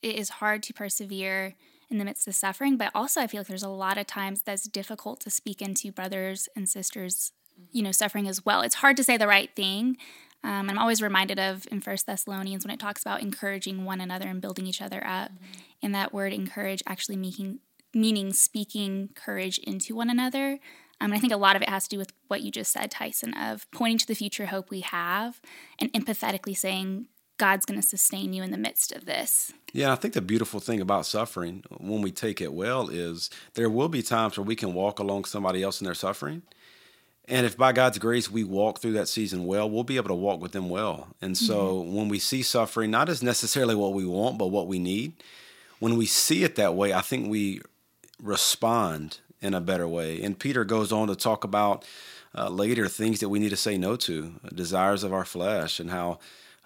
it 0.01 0.17
is 0.17 0.29
hard 0.29 0.63
to 0.65 0.73
persevere 0.73 1.55
in 1.91 1.99
the 1.99 2.05
midst 2.05 2.27
of 2.27 2.35
suffering, 2.35 2.77
but 2.77 2.91
also 2.95 3.21
I 3.21 3.27
feel 3.27 3.41
like 3.41 3.49
there's 3.49 3.63
a 3.63 3.69
lot 3.69 3.99
of 3.99 4.07
times 4.07 4.43
that's 4.43 4.65
difficult 4.65 5.21
to 5.21 5.31
speak 5.31 5.61
into 5.61 5.93
brothers 5.93 6.49
and 6.57 6.69
sisters, 6.69 7.33
you 7.71 7.83
know, 7.83 7.93
suffering 7.93 8.27
as 8.27 8.45
well. 8.45 8.63
It's 8.63 8.77
hard 8.77 8.97
to 8.97 9.05
say 9.05 9.19
the 9.19 9.27
right 9.27 9.55
thing. 9.55 9.99
Um, 10.45 10.69
I'm 10.69 10.79
always 10.79 11.01
reminded 11.01 11.39
of 11.39 11.67
in 11.71 11.81
First 11.81 12.07
Thessalonians 12.07 12.65
when 12.65 12.75
it 12.75 12.81
talks 12.81 13.03
about 13.03 13.23
encouraging 13.23 13.85
one 13.85 14.01
another 14.01 14.29
and 14.29 14.41
building 14.41 14.67
each 14.67 14.83
other 14.83 15.07
up. 15.07 15.31
And 15.83 15.95
that 15.95 16.13
word 16.13 16.33
encourage 16.33 16.83
actually 16.87 17.17
making 17.17 17.61
meaning 17.95 18.33
speaking 18.33 19.11
courage 19.15 19.59
into 19.59 19.95
one 19.95 20.11
another. 20.11 20.59
Um, 21.01 21.11
and 21.11 21.15
I 21.15 21.19
think 21.19 21.33
a 21.33 21.37
lot 21.37 21.57
of 21.57 21.63
it 21.63 21.69
has 21.69 21.85
to 21.85 21.91
do 21.91 21.99
with 21.99 22.13
what 22.29 22.43
you 22.43 22.51
just 22.51 22.73
said, 22.73 22.91
Tyson, 22.91 23.35
of 23.35 23.71
pointing 23.71 23.99
to 23.99 24.07
the 24.07 24.15
future 24.15 24.47
hope 24.47 24.71
we 24.71 24.81
have 24.81 25.41
and 25.79 25.93
empathetically 25.93 26.57
saying, 26.57 27.07
God's 27.39 27.67
going 27.67 27.81
to 27.81 27.87
sustain 27.87 28.33
you 28.33 28.43
in 28.45 28.53
the 28.53 28.59
midst 28.59 28.93
of 28.93 29.05
this. 29.05 29.53
Yeah, 29.73 29.91
I 29.91 29.97
think 29.97 30.15
the 30.15 30.21
beautiful 30.21 30.61
thing 30.61 30.81
about 30.81 31.07
suffering, 31.07 31.65
when 31.79 32.01
we 32.01 32.13
take 32.13 32.41
it 32.41 32.53
well, 32.53 32.89
is 32.89 33.31
there 33.55 33.69
will 33.69 33.89
be 33.89 34.03
times 34.03 34.39
where 34.39 34.45
we 34.45 34.55
can 34.55 34.75
walk 34.75 35.01
along 35.01 35.25
somebody 35.25 35.63
else 35.63 35.81
in 35.81 35.87
their 35.87 35.95
suffering. 35.95 36.43
And 37.29 37.47
if 37.47 37.57
by 37.57 37.73
God's 37.73 37.99
grace 37.99 38.31
we 38.31 38.43
walk 38.45 38.81
through 38.81 38.93
that 38.93 39.09
season 39.09 39.47
well, 39.47 39.71
we'll 39.71 39.85
be 39.85 39.97
able 39.97 40.09
to 40.09 40.15
walk 40.15 40.41
with 40.41 40.53
them 40.53 40.69
well. 40.69 41.09
And 41.21 41.39
so 41.39 41.81
when 41.81 42.09
we 42.09 42.19
see 42.19 42.43
suffering, 42.43 42.91
not 42.91 43.09
as 43.09 43.23
necessarily 43.23 43.75
what 43.75 43.95
we 43.95 44.05
want, 44.05 44.39
but 44.39 44.49
what 44.49 44.67
we 44.67 44.79
need, 44.79 45.13
when 45.79 45.97
we 45.97 46.07
see 46.07 46.43
it 46.43 46.57
that 46.57 46.75
way, 46.75 46.93
I 46.93 47.01
think 47.01 47.31
we 47.31 47.61
respond 48.21 49.19
in 49.41 49.55
a 49.55 49.61
better 49.61 49.87
way. 49.87 50.23
And 50.23 50.39
Peter 50.39 50.65
goes 50.65 50.93
on 50.93 51.09
to 51.09 51.17
talk 51.17 51.45
about 51.45 51.85
uh, 52.37 52.49
later 52.49 52.89
things 52.89 53.21
that 53.21 53.29
we 53.29 53.39
need 53.39 53.51
to 53.51 53.57
say 53.57 53.77
no 53.79 53.97
to, 53.97 54.35
desires 54.55 55.05
of 55.05 55.13
our 55.13 55.25
flesh, 55.25 55.79
and 55.79 55.91
how 55.91 56.19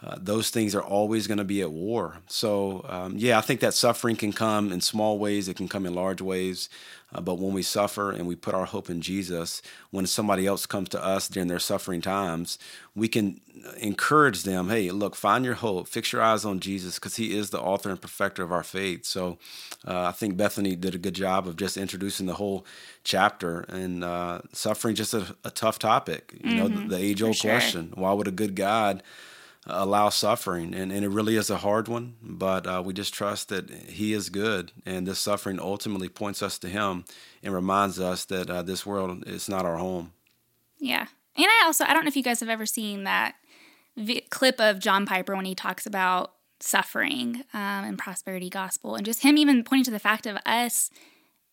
uh, 0.04 0.16
those 0.20 0.50
things 0.50 0.74
are 0.74 0.82
always 0.82 1.26
going 1.26 1.38
to 1.38 1.44
be 1.44 1.62
at 1.62 1.72
war. 1.72 2.18
So, 2.26 2.85
um, 2.88 3.14
yeah, 3.16 3.38
I 3.38 3.40
think 3.40 3.61
that 3.61 3.72
suffering 3.72 4.14
can 4.14 4.32
come 4.32 4.70
in 4.70 4.82
small 4.82 5.18
ways, 5.18 5.48
it 5.48 5.56
can 5.56 5.68
come 5.68 5.87
in 5.87 5.94
large 5.94 6.20
ways. 6.20 6.68
Uh, 7.14 7.20
but 7.20 7.38
when 7.38 7.54
we 7.54 7.62
suffer 7.62 8.11
and 8.11 8.26
we 8.26 8.35
put 8.35 8.52
our 8.52 8.66
hope 8.66 8.90
in 8.90 9.00
Jesus, 9.00 9.62
when 9.90 10.06
somebody 10.06 10.46
else 10.46 10.66
comes 10.66 10.90
to 10.90 11.02
us 11.02 11.28
during 11.28 11.48
their 11.48 11.59
suffering 11.59 12.02
times, 12.02 12.59
we 12.94 13.09
can 13.09 13.40
encourage 13.78 14.42
them 14.42 14.68
hey, 14.68 14.90
look, 14.90 15.14
find 15.14 15.44
your 15.44 15.54
hope, 15.54 15.88
fix 15.88 16.12
your 16.12 16.20
eyes 16.20 16.44
on 16.44 16.61
Jesus, 16.61 16.96
because 16.96 17.16
He 17.16 17.37
is 17.37 17.48
the 17.48 17.61
author 17.61 17.88
and 17.88 18.00
perfecter 18.00 18.42
of 18.42 18.52
our 18.52 18.64
faith. 18.64 19.06
So 19.06 19.38
uh, 19.87 20.09
I 20.09 20.12
think 20.12 20.37
Bethany 20.37 20.76
did 20.76 20.94
a 20.94 20.98
good 20.98 21.14
job 21.14 21.48
of 21.48 21.56
just 21.56 21.78
introducing 21.78 22.26
the 22.26 22.35
whole 22.35 22.66
chapter 23.02 23.61
and 23.68 24.04
uh, 24.04 24.40
suffering, 24.52 24.94
just 24.94 25.14
a, 25.14 25.35
a 25.44 25.50
tough 25.50 25.78
topic. 25.78 26.35
You 26.44 26.54
know, 26.56 26.68
the, 26.68 26.88
the 26.88 26.98
age 26.98 27.22
old 27.22 27.37
sure. 27.37 27.52
question 27.52 27.92
why 27.94 28.12
would 28.12 28.28
a 28.28 28.32
good 28.32 28.54
God? 28.54 29.02
Allow 29.66 30.09
suffering 30.09 30.74
and, 30.74 30.92
and 30.92 31.05
it 31.05 31.09
really 31.09 31.37
is 31.37 31.50
a 31.50 31.57
hard 31.59 31.88
one 31.88 32.14
but 32.22 32.66
uh, 32.66 32.83
we 32.85 32.92
just 32.92 33.12
trust 33.12 33.48
that 33.48 33.68
he 33.70 34.12
is 34.12 34.29
good 34.31 34.72
and 34.85 35.07
this 35.07 35.18
suffering 35.18 35.59
ultimately 35.61 36.09
points 36.09 36.42
us 36.42 36.59
to 36.59 36.68
him 36.68 37.05
and 37.42 37.52
reminds 37.52 37.98
us 37.98 38.24
that 38.24 38.48
uh, 38.48 38.62
this 38.62 38.87
world 38.87 39.24
is 39.26 39.48
not 39.48 39.64
our 39.66 39.76
home 39.76 40.12
Yeah. 40.79 41.07
And 41.37 41.46
I 41.46 41.64
also, 41.66 41.85
I 41.85 41.92
don't 41.92 42.05
know 42.05 42.09
if 42.09 42.16
you 42.16 42.22
guys 42.22 42.40
have 42.40 42.48
ever 42.48 42.66
seen 42.66 43.05
that 43.05 43.35
vi- 43.96 44.26
clip 44.31 44.61
of 44.61 44.79
John 44.79 45.07
Piper 45.07 45.37
when 45.37 45.44
he 45.44 45.55
talks 45.55 45.87
about 45.87 46.33
suffering 46.61 47.44
um, 47.52 47.85
and 47.85 47.98
prosperity 47.98 48.48
gospel 48.48 48.94
and 48.94 49.05
just 49.05 49.22
him 49.22 49.37
even 49.37 49.62
pointing 49.62 49.85
to 49.85 49.90
the 49.90 49.98
fact 49.98 50.26
of 50.26 50.38
us 50.46 50.90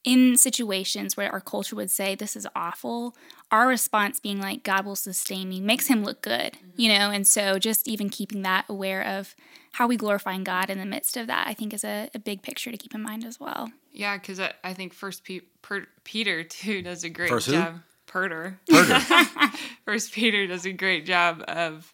in 0.04 0.36
situations 0.38 1.16
where 1.16 1.32
our 1.32 1.40
culture 1.42 1.76
would 1.76 1.90
say 1.92 2.14
this 2.16 2.36
is 2.36 2.46
awful 2.56 3.16
our 3.52 3.68
response 3.68 4.20
being 4.20 4.40
like 4.42 4.64
god 4.64 4.86
will 4.86 4.96
sustain 4.96 5.48
me 5.50 5.62
makes 5.62 5.88
him 5.88 6.04
look 6.04 6.22
good 6.22 6.58
you 6.76 6.90
know 6.90 7.10
and 7.10 7.26
so 7.28 7.58
just 7.58 7.88
even 7.88 8.10
keeping 8.10 8.42
that 8.42 8.66
aware 8.68 9.02
of 9.02 9.34
how 9.74 9.88
we 9.88 9.96
glorifying 9.96 10.44
god 10.44 10.70
in 10.70 10.78
the 10.78 10.86
midst 10.86 11.16
of 11.16 11.28
that 11.28 11.48
i 11.48 11.54
think 11.54 11.74
is 11.74 11.84
a, 11.86 12.10
a 12.14 12.20
big 12.20 12.42
picture 12.42 12.70
to 12.72 12.78
keep 12.78 12.94
in 12.94 13.02
mind 13.02 13.24
as 13.24 13.40
well 13.40 13.72
Yeah, 13.94 14.18
because 14.18 14.40
I, 14.40 14.52
I 14.64 14.74
think 14.74 14.94
First 14.94 15.24
Pe- 15.24 15.42
per- 15.62 15.88
Peter 16.04 16.44
too 16.58 16.82
does 16.82 17.04
a 17.04 17.10
great 17.10 17.30
First 17.30 17.46
who? 17.48 17.54
job. 17.54 17.82
Perter. 18.08 18.60
First 19.86 20.12
Peter 20.14 20.46
does 20.48 20.66
a 20.66 20.72
great 20.72 21.06
job 21.06 21.44
of 21.48 21.94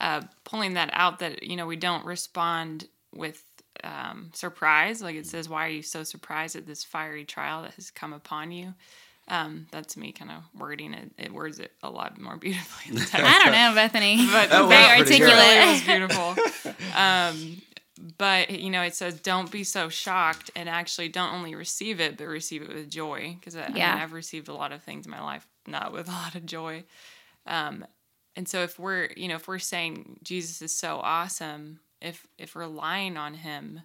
uh, 0.00 0.22
pulling 0.44 0.74
that 0.74 0.90
out. 0.92 1.18
That 1.20 1.42
you 1.44 1.56
know 1.56 1.66
we 1.66 1.76
don't 1.76 2.04
respond 2.04 2.88
with 3.14 3.42
um, 3.82 4.30
surprise. 4.32 5.02
Like 5.02 5.16
it 5.16 5.26
says, 5.26 5.48
"Why 5.48 5.66
are 5.66 5.70
you 5.70 5.82
so 5.82 6.02
surprised 6.04 6.56
at 6.56 6.66
this 6.66 6.84
fiery 6.84 7.24
trial 7.24 7.62
that 7.62 7.74
has 7.74 7.90
come 7.90 8.12
upon 8.12 8.52
you?" 8.52 8.74
Um, 9.26 9.66
that's 9.70 9.96
me 9.96 10.12
kind 10.12 10.30
of 10.30 10.42
wording 10.60 10.92
it. 10.92 11.10
It 11.16 11.32
words 11.32 11.58
it 11.58 11.72
a 11.82 11.90
lot 11.90 12.20
more 12.20 12.36
beautifully. 12.38 12.90
In 12.92 12.98
the 13.00 13.06
text. 13.06 13.24
i 13.24 13.42
don't 13.42 13.52
know 13.52 13.74
bethany 13.74 14.16
But 14.30 14.50
That 14.50 14.68
very 14.68 15.02
pretty 15.02 15.22
articulate 15.24 15.56
it 15.56 15.72
was 15.72 15.82
beautiful. 16.66 16.94
Um, 16.94 17.62
but 18.18 18.50
you 18.50 18.70
know, 18.70 18.82
it 18.82 18.94
says, 18.94 19.20
"Don't 19.20 19.50
be 19.50 19.64
so 19.64 19.88
shocked, 19.88 20.50
and 20.54 20.68
actually, 20.68 21.08
don't 21.08 21.32
only 21.32 21.54
receive 21.54 22.00
it, 22.00 22.16
but 22.18 22.26
receive 22.26 22.62
it 22.62 22.68
with 22.68 22.90
joy." 22.90 23.36
Because 23.38 23.56
I, 23.56 23.70
Yeah. 23.74 23.92
I 23.92 23.94
mean, 23.94 24.02
I've 24.02 24.12
received 24.12 24.48
a 24.48 24.54
lot 24.54 24.72
of 24.72 24.82
things 24.82 25.06
in 25.06 25.10
my 25.10 25.22
life 25.22 25.46
not 25.66 25.92
with 25.92 26.08
a 26.08 26.12
lot 26.12 26.34
of 26.34 26.44
joy. 26.44 26.84
Um, 27.46 27.86
and 28.36 28.48
so, 28.48 28.62
if 28.62 28.78
we're, 28.78 29.10
you 29.16 29.28
know, 29.28 29.36
if 29.36 29.46
we're 29.48 29.58
saying 29.60 30.18
Jesus 30.22 30.60
is 30.60 30.76
so 30.76 31.00
awesome, 31.02 31.78
if 32.04 32.26
if 32.38 32.54
relying 32.56 33.16
on 33.16 33.34
Him, 33.34 33.80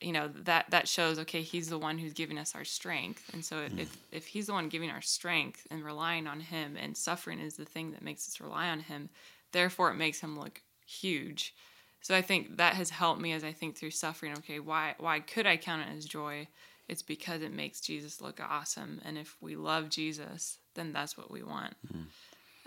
you 0.00 0.12
know, 0.12 0.28
that 0.28 0.70
that 0.70 0.88
shows 0.88 1.18
okay, 1.20 1.42
He's 1.42 1.68
the 1.68 1.78
one 1.78 1.98
who's 1.98 2.12
giving 2.12 2.38
us 2.38 2.54
our 2.54 2.64
strength. 2.64 3.30
And 3.32 3.44
so, 3.44 3.66
if 3.76 3.96
if 4.10 4.26
He's 4.26 4.46
the 4.46 4.52
one 4.52 4.68
giving 4.68 4.90
our 4.90 5.02
strength 5.02 5.66
and 5.70 5.84
relying 5.84 6.26
on 6.26 6.40
Him, 6.40 6.76
and 6.76 6.96
suffering 6.96 7.40
is 7.40 7.56
the 7.56 7.64
thing 7.64 7.92
that 7.92 8.02
makes 8.02 8.26
us 8.28 8.40
rely 8.40 8.68
on 8.68 8.80
Him, 8.80 9.10
therefore, 9.52 9.90
it 9.90 9.96
makes 9.96 10.20
Him 10.20 10.38
look 10.38 10.62
huge. 10.86 11.54
So 12.00 12.14
I 12.14 12.22
think 12.22 12.58
that 12.58 12.74
has 12.74 12.90
helped 12.90 13.20
me 13.20 13.32
as 13.32 13.42
I 13.44 13.52
think 13.52 13.76
through 13.76 13.90
suffering. 13.90 14.32
Okay, 14.38 14.60
why 14.60 14.94
why 14.98 15.20
could 15.20 15.46
I 15.46 15.56
count 15.56 15.82
it 15.82 15.96
as 15.96 16.04
joy? 16.04 16.48
it's 16.88 17.02
because 17.02 17.42
it 17.42 17.52
makes 17.52 17.80
Jesus 17.80 18.20
look 18.20 18.40
awesome. 18.40 19.00
And 19.04 19.18
if 19.18 19.36
we 19.40 19.56
love 19.56 19.90
Jesus, 19.90 20.58
then 20.74 20.92
that's 20.92 21.16
what 21.16 21.30
we 21.30 21.42
want. 21.42 21.74
Mm. 21.94 22.06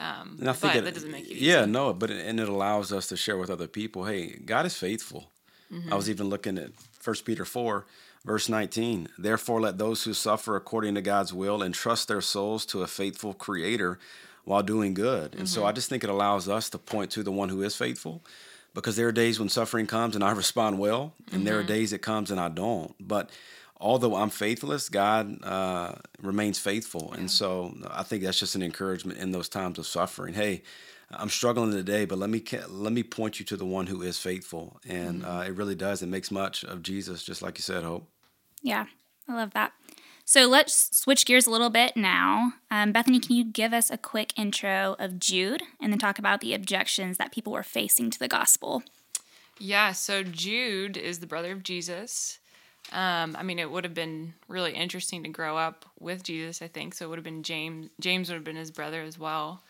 Um, 0.01 0.37
And 0.39 0.49
I 0.49 0.53
think 0.53 0.75
it, 0.75 0.83
that 0.83 0.93
doesn't 0.95 1.11
make 1.11 1.29
it 1.29 1.37
yeah, 1.37 1.65
no, 1.65 1.93
but 1.93 2.09
it, 2.09 2.25
and 2.25 2.39
it 2.39 2.49
allows 2.49 2.91
us 2.91 3.07
to 3.07 3.15
share 3.17 3.37
with 3.37 3.49
other 3.49 3.67
people. 3.67 4.05
Hey, 4.05 4.39
God 4.45 4.65
is 4.65 4.75
faithful. 4.75 5.31
Mm-hmm. 5.71 5.93
I 5.93 5.95
was 5.95 6.09
even 6.09 6.27
looking 6.29 6.57
at 6.57 6.71
First 6.99 7.23
Peter 7.25 7.45
four, 7.45 7.85
verse 8.25 8.49
nineteen. 8.49 9.07
Therefore, 9.17 9.61
let 9.61 9.77
those 9.77 10.03
who 10.03 10.13
suffer 10.13 10.55
according 10.55 10.95
to 10.95 11.01
God's 11.01 11.33
will 11.33 11.61
entrust 11.63 12.07
their 12.07 12.21
souls 12.21 12.65
to 12.67 12.81
a 12.81 12.87
faithful 12.87 13.33
Creator 13.33 13.99
while 14.43 14.63
doing 14.63 14.93
good. 14.95 15.33
And 15.35 15.43
Mm-hmm. 15.43 15.45
so, 15.61 15.65
I 15.65 15.71
just 15.71 15.87
think 15.89 16.03
it 16.03 16.09
allows 16.09 16.49
us 16.49 16.69
to 16.71 16.77
point 16.77 17.11
to 17.11 17.23
the 17.23 17.31
one 17.31 17.49
who 17.49 17.61
is 17.61 17.75
faithful, 17.75 18.23
because 18.73 18.95
there 18.95 19.07
are 19.07 19.11
days 19.13 19.39
when 19.39 19.49
suffering 19.49 19.87
comes 19.87 20.15
and 20.15 20.23
I 20.23 20.31
respond 20.43 20.79
well, 20.79 21.13
and 21.31 21.45
there 21.45 21.57
are 21.59 21.63
Mm-hmm. 21.63 21.67
days 21.67 21.93
it 21.93 22.01
comes 22.01 22.31
and 22.31 22.39
I 22.39 22.49
don't. 22.49 22.93
But 22.99 23.29
although 23.81 24.15
I'm 24.15 24.29
faithless, 24.29 24.87
God 24.87 25.43
uh, 25.43 25.95
remains 26.21 26.59
faithful. 26.59 27.13
And 27.13 27.29
so 27.29 27.75
I 27.89 28.03
think 28.03 28.23
that's 28.23 28.39
just 28.39 28.55
an 28.55 28.63
encouragement 28.63 29.19
in 29.19 29.31
those 29.31 29.49
times 29.49 29.79
of 29.79 29.87
suffering. 29.87 30.33
Hey, 30.33 30.61
I'm 31.09 31.29
struggling 31.29 31.71
today, 31.71 32.05
but 32.05 32.17
let 32.17 32.29
me 32.29 32.41
let 32.69 32.93
me 32.93 33.03
point 33.03 33.39
you 33.39 33.45
to 33.47 33.57
the 33.57 33.65
one 33.65 33.87
who 33.87 34.01
is 34.01 34.17
faithful, 34.17 34.79
and 34.87 35.25
uh, 35.25 35.43
it 35.45 35.55
really 35.55 35.75
does. 35.75 36.01
It 36.01 36.07
makes 36.07 36.31
much 36.31 36.63
of 36.63 36.83
Jesus, 36.83 37.23
just 37.23 37.41
like 37.41 37.57
you 37.57 37.63
said, 37.63 37.83
Hope. 37.83 38.07
Yeah, 38.61 38.85
I 39.27 39.35
love 39.35 39.51
that. 39.51 39.73
So 40.23 40.47
let's 40.47 40.95
switch 40.97 41.25
gears 41.25 41.47
a 41.47 41.51
little 41.51 41.69
bit 41.69 41.97
now. 41.97 42.53
Um, 42.69 42.93
Bethany, 42.93 43.19
can 43.19 43.35
you 43.35 43.43
give 43.43 43.73
us 43.73 43.89
a 43.89 43.97
quick 43.97 44.31
intro 44.37 44.95
of 44.97 45.19
Jude 45.19 45.63
and 45.81 45.91
then 45.91 45.99
talk 45.99 46.19
about 46.19 46.39
the 46.39 46.53
objections 46.53 47.17
that 47.17 47.33
people 47.33 47.51
were 47.51 47.63
facing 47.63 48.09
to 48.11 48.19
the 48.19 48.29
gospel? 48.29 48.83
Yeah, 49.59 49.91
so 49.91 50.23
Jude 50.23 50.95
is 50.95 51.19
the 51.19 51.27
brother 51.27 51.51
of 51.51 51.63
Jesus. 51.63 52.39
Um, 52.91 53.35
I 53.39 53.43
mean, 53.43 53.59
it 53.59 53.69
would 53.69 53.83
have 53.83 53.93
been 53.93 54.33
really 54.47 54.73
interesting 54.73 55.23
to 55.23 55.29
grow 55.29 55.57
up 55.57 55.85
with 55.99 56.23
Jesus, 56.23 56.61
I 56.61 56.67
think. 56.67 56.93
So 56.93 57.05
it 57.05 57.09
would 57.09 57.17
have 57.17 57.23
been 57.23 57.43
James. 57.43 57.89
James 57.99 58.29
would 58.29 58.35
have 58.35 58.43
been 58.43 58.55
his 58.55 58.71
brother 58.71 59.01
as 59.01 59.17
well. 59.17 59.63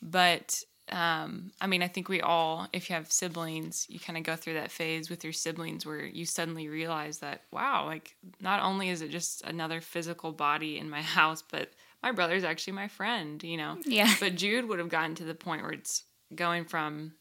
But 0.00 0.62
um, 0.90 1.52
I 1.60 1.66
mean, 1.66 1.82
I 1.82 1.88
think 1.88 2.08
we 2.08 2.20
all, 2.20 2.68
if 2.72 2.88
you 2.88 2.96
have 2.96 3.10
siblings, 3.10 3.86
you 3.88 3.98
kind 3.98 4.18
of 4.18 4.22
go 4.24 4.36
through 4.36 4.54
that 4.54 4.70
phase 4.70 5.08
with 5.08 5.24
your 5.24 5.32
siblings 5.32 5.86
where 5.86 6.04
you 6.04 6.26
suddenly 6.26 6.68
realize 6.68 7.18
that, 7.18 7.42
wow, 7.50 7.86
like 7.86 8.16
not 8.40 8.62
only 8.62 8.90
is 8.90 9.00
it 9.00 9.10
just 9.10 9.42
another 9.42 9.80
physical 9.80 10.32
body 10.32 10.78
in 10.78 10.90
my 10.90 11.02
house, 11.02 11.42
but 11.42 11.70
my 12.02 12.12
brother's 12.12 12.44
actually 12.44 12.74
my 12.74 12.88
friend, 12.88 13.42
you 13.42 13.56
know? 13.56 13.78
Yeah. 13.84 14.14
But 14.20 14.34
Jude 14.34 14.68
would 14.68 14.78
have 14.78 14.90
gotten 14.90 15.14
to 15.16 15.24
the 15.24 15.34
point 15.34 15.62
where 15.62 15.72
it's 15.72 16.04
going 16.34 16.66
from 16.66 17.14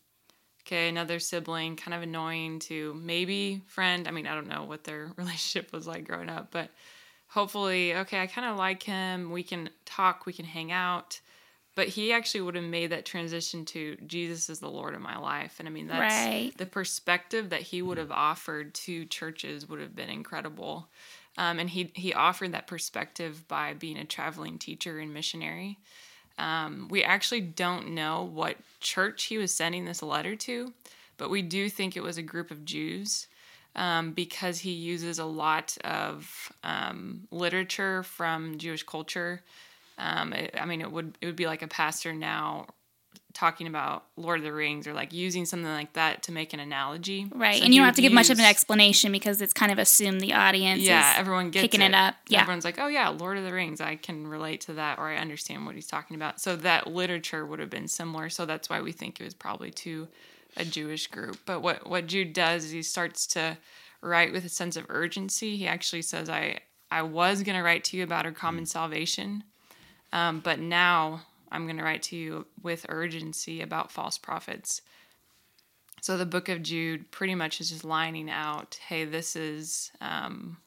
okay, 0.66 0.90
another 0.90 1.20
sibling, 1.20 1.76
kind 1.76 1.94
of 1.94 2.02
annoying 2.02 2.60
to 2.60 2.94
maybe 2.96 3.62
friend. 3.68 4.08
I 4.08 4.12
mean, 4.12 4.28
I 4.28 4.36
don't 4.36 4.48
know 4.48 4.64
what 4.64 4.84
their 4.84 5.12
relationship 5.18 5.74
was 5.74 5.88
like 5.88 6.08
growing 6.08 6.30
up, 6.30 6.50
but 6.52 6.70
hopefully, 7.28 7.96
okay, 7.96 8.22
I 8.22 8.28
kind 8.28 8.48
of 8.48 8.58
like 8.58 8.84
him. 8.84 9.32
We 9.32 9.44
can 9.44 9.70
talk, 9.86 10.26
we 10.26 10.34
can 10.34 10.46
hang 10.46 10.72
out. 10.72 11.20
But 11.76 11.88
he 11.88 12.14
actually 12.14 12.42
would 12.42 12.54
have 12.54 12.64
made 12.64 12.92
that 12.92 13.04
transition 13.04 13.66
to 13.66 13.98
Jesus 14.06 14.48
is 14.48 14.60
the 14.60 14.70
Lord 14.70 14.94
of 14.94 15.02
my 15.02 15.18
life. 15.18 15.56
And 15.58 15.68
I 15.68 15.72
mean, 15.72 15.88
that's 15.88 16.00
Right. 16.00 16.54
the 16.56 16.68
perspective 16.68 17.50
that 17.50 17.62
he 17.62 17.82
would 17.82 17.98
have 17.98 18.12
offered 18.12 18.76
to 18.76 19.06
churches 19.06 19.68
would 19.68 19.80
have 19.80 19.96
been 19.96 20.10
incredible. 20.10 20.88
Um, 21.36 21.58
and 21.58 21.68
he, 21.68 21.92
he 21.96 22.14
offered 22.14 22.52
that 22.52 22.68
perspective 22.68 23.48
by 23.48 23.74
being 23.74 23.98
a 23.98 24.06
traveling 24.06 24.60
teacher 24.60 25.00
and 25.00 25.16
missionary. 25.16 25.80
Um, 26.38 26.88
we 26.90 27.04
actually 27.04 27.42
don't 27.42 27.90
know 27.92 28.24
what 28.24 28.58
church 28.80 29.26
he 29.26 29.38
was 29.38 29.54
sending 29.54 29.86
this 29.86 30.02
letter 30.02 30.36
to, 30.36 30.74
but 31.18 31.30
we 31.30 31.42
do 31.42 31.70
think 31.70 31.96
it 31.96 32.04
was 32.04 32.18
a 32.18 32.24
group 32.24 32.50
of 32.52 32.66
Jews 32.66 33.28
um, 33.76 34.12
because 34.14 34.60
he 34.60 34.72
uses 34.72 35.20
a 35.20 35.26
lot 35.26 35.78
of 35.84 36.52
um, 36.64 37.28
literature 37.32 38.04
from 38.04 38.58
Jewish 38.58 38.84
culture. 38.84 39.42
Um, 39.98 40.34
it- 40.34 40.56
I 40.60 40.66
mean, 40.66 40.82
it 40.82 40.92
would 40.92 41.18
it 41.22 41.26
would 41.28 41.36
be 41.36 41.46
like 41.48 41.62
a 41.62 41.68
pastor 41.68 42.14
now 42.14 42.68
talking 43.34 43.66
about 43.66 44.06
Lord 44.16 44.40
of 44.40 44.44
the 44.44 44.54
Rings 44.54 44.88
or 44.88 44.94
like 44.94 45.12
using 45.12 45.46
something 45.46 45.70
like 45.70 45.94
that 45.94 46.24
to 46.24 46.32
make 46.32 46.54
an 46.54 46.60
analogy. 46.60 47.28
Right. 47.34 47.58
So 47.58 47.64
and 47.64 47.74
you 47.74 47.80
don't 47.80 47.86
have 47.86 47.96
to 47.96 48.02
give 48.02 48.14
much 48.14 48.30
of 48.30 48.38
an 48.38 48.46
explanation 48.46 49.12
because 49.12 49.42
it's 49.42 49.54
kind 49.54 49.72
of 49.72 49.80
assumed 49.80 50.22
the 50.22 50.34
audience 50.34 50.82
yeah, 50.82 51.14
is 51.14 51.20
everyone 51.20 51.50
gets 51.50 51.64
picking 51.64 51.82
it, 51.82 51.96
up. 51.96 52.16
Yeah. 52.30 52.42
Everyone's 52.42 52.64
like, 52.64 52.80
oh 52.80 52.88
yeah, 52.88 53.10
Lord 53.10 53.38
of 53.38 53.44
the 53.44 53.54
Rings. 53.54 53.82
I 53.82 53.96
can 53.96 54.28
relate 54.28 54.62
to 54.62 54.74
that, 54.74 55.00
or 55.00 55.10
I 55.10 55.18
understand 55.18 55.66
what 55.66 55.76
he's 55.76 55.88
talking 55.88 56.16
about. 56.16 56.42
So 56.42 56.56
that 56.58 56.88
literature 56.88 57.46
would 57.46 57.60
have 57.60 57.72
been 57.72 57.88
similar. 57.88 58.30
So 58.30 58.46
that's 58.46 58.70
why 58.70 58.82
we 58.82 58.92
think 58.92 59.20
it 59.20 59.24
was 59.24 59.34
probably 59.34 59.72
to 59.72 60.08
a 60.56 60.64
Jewish 60.64 61.08
group. 61.08 61.40
But 61.46 61.62
what 61.62 61.90
what 61.90 62.08
Jude 62.08 62.34
does 62.34 62.66
is 62.66 62.72
he 62.72 62.84
starts 62.84 63.26
to 63.28 63.58
write 64.02 64.32
with 64.32 64.46
a 64.46 64.50
sense 64.50 64.76
of 64.76 64.86
urgency. 64.90 65.58
He 65.58 65.68
actually 65.68 66.04
says, 66.04 66.30
I 66.30 66.60
I 66.92 67.02
was 67.02 67.42
going 67.42 67.58
to 67.58 67.64
write 67.64 67.84
to 67.86 67.98
you 67.98 68.04
about 68.04 68.26
our 68.26 68.32
common 68.32 68.68
salvation, 68.68 69.44
um, 70.12 70.40
but 70.40 70.60
now 70.60 71.22
I'm 71.54 71.66
going 71.66 71.78
to 71.78 71.84
write 71.84 72.04
to 72.04 72.16
you 72.16 72.48
with 72.62 72.86
urgency 72.90 73.62
about 73.62 73.92
false 73.92 74.18
prophets. 74.18 74.82
So 76.02 76.18
the 76.18 76.26
book 76.26 76.50
of 76.50 76.64
Jude 76.64 77.12
pretty 77.12 77.36
much 77.36 77.62
is 77.62 77.70
just 77.70 77.86
lining 77.86 78.30
out, 78.30 78.78
hey, 78.88 79.06
this 79.06 79.38
is 79.38 79.92
um, 80.02 80.58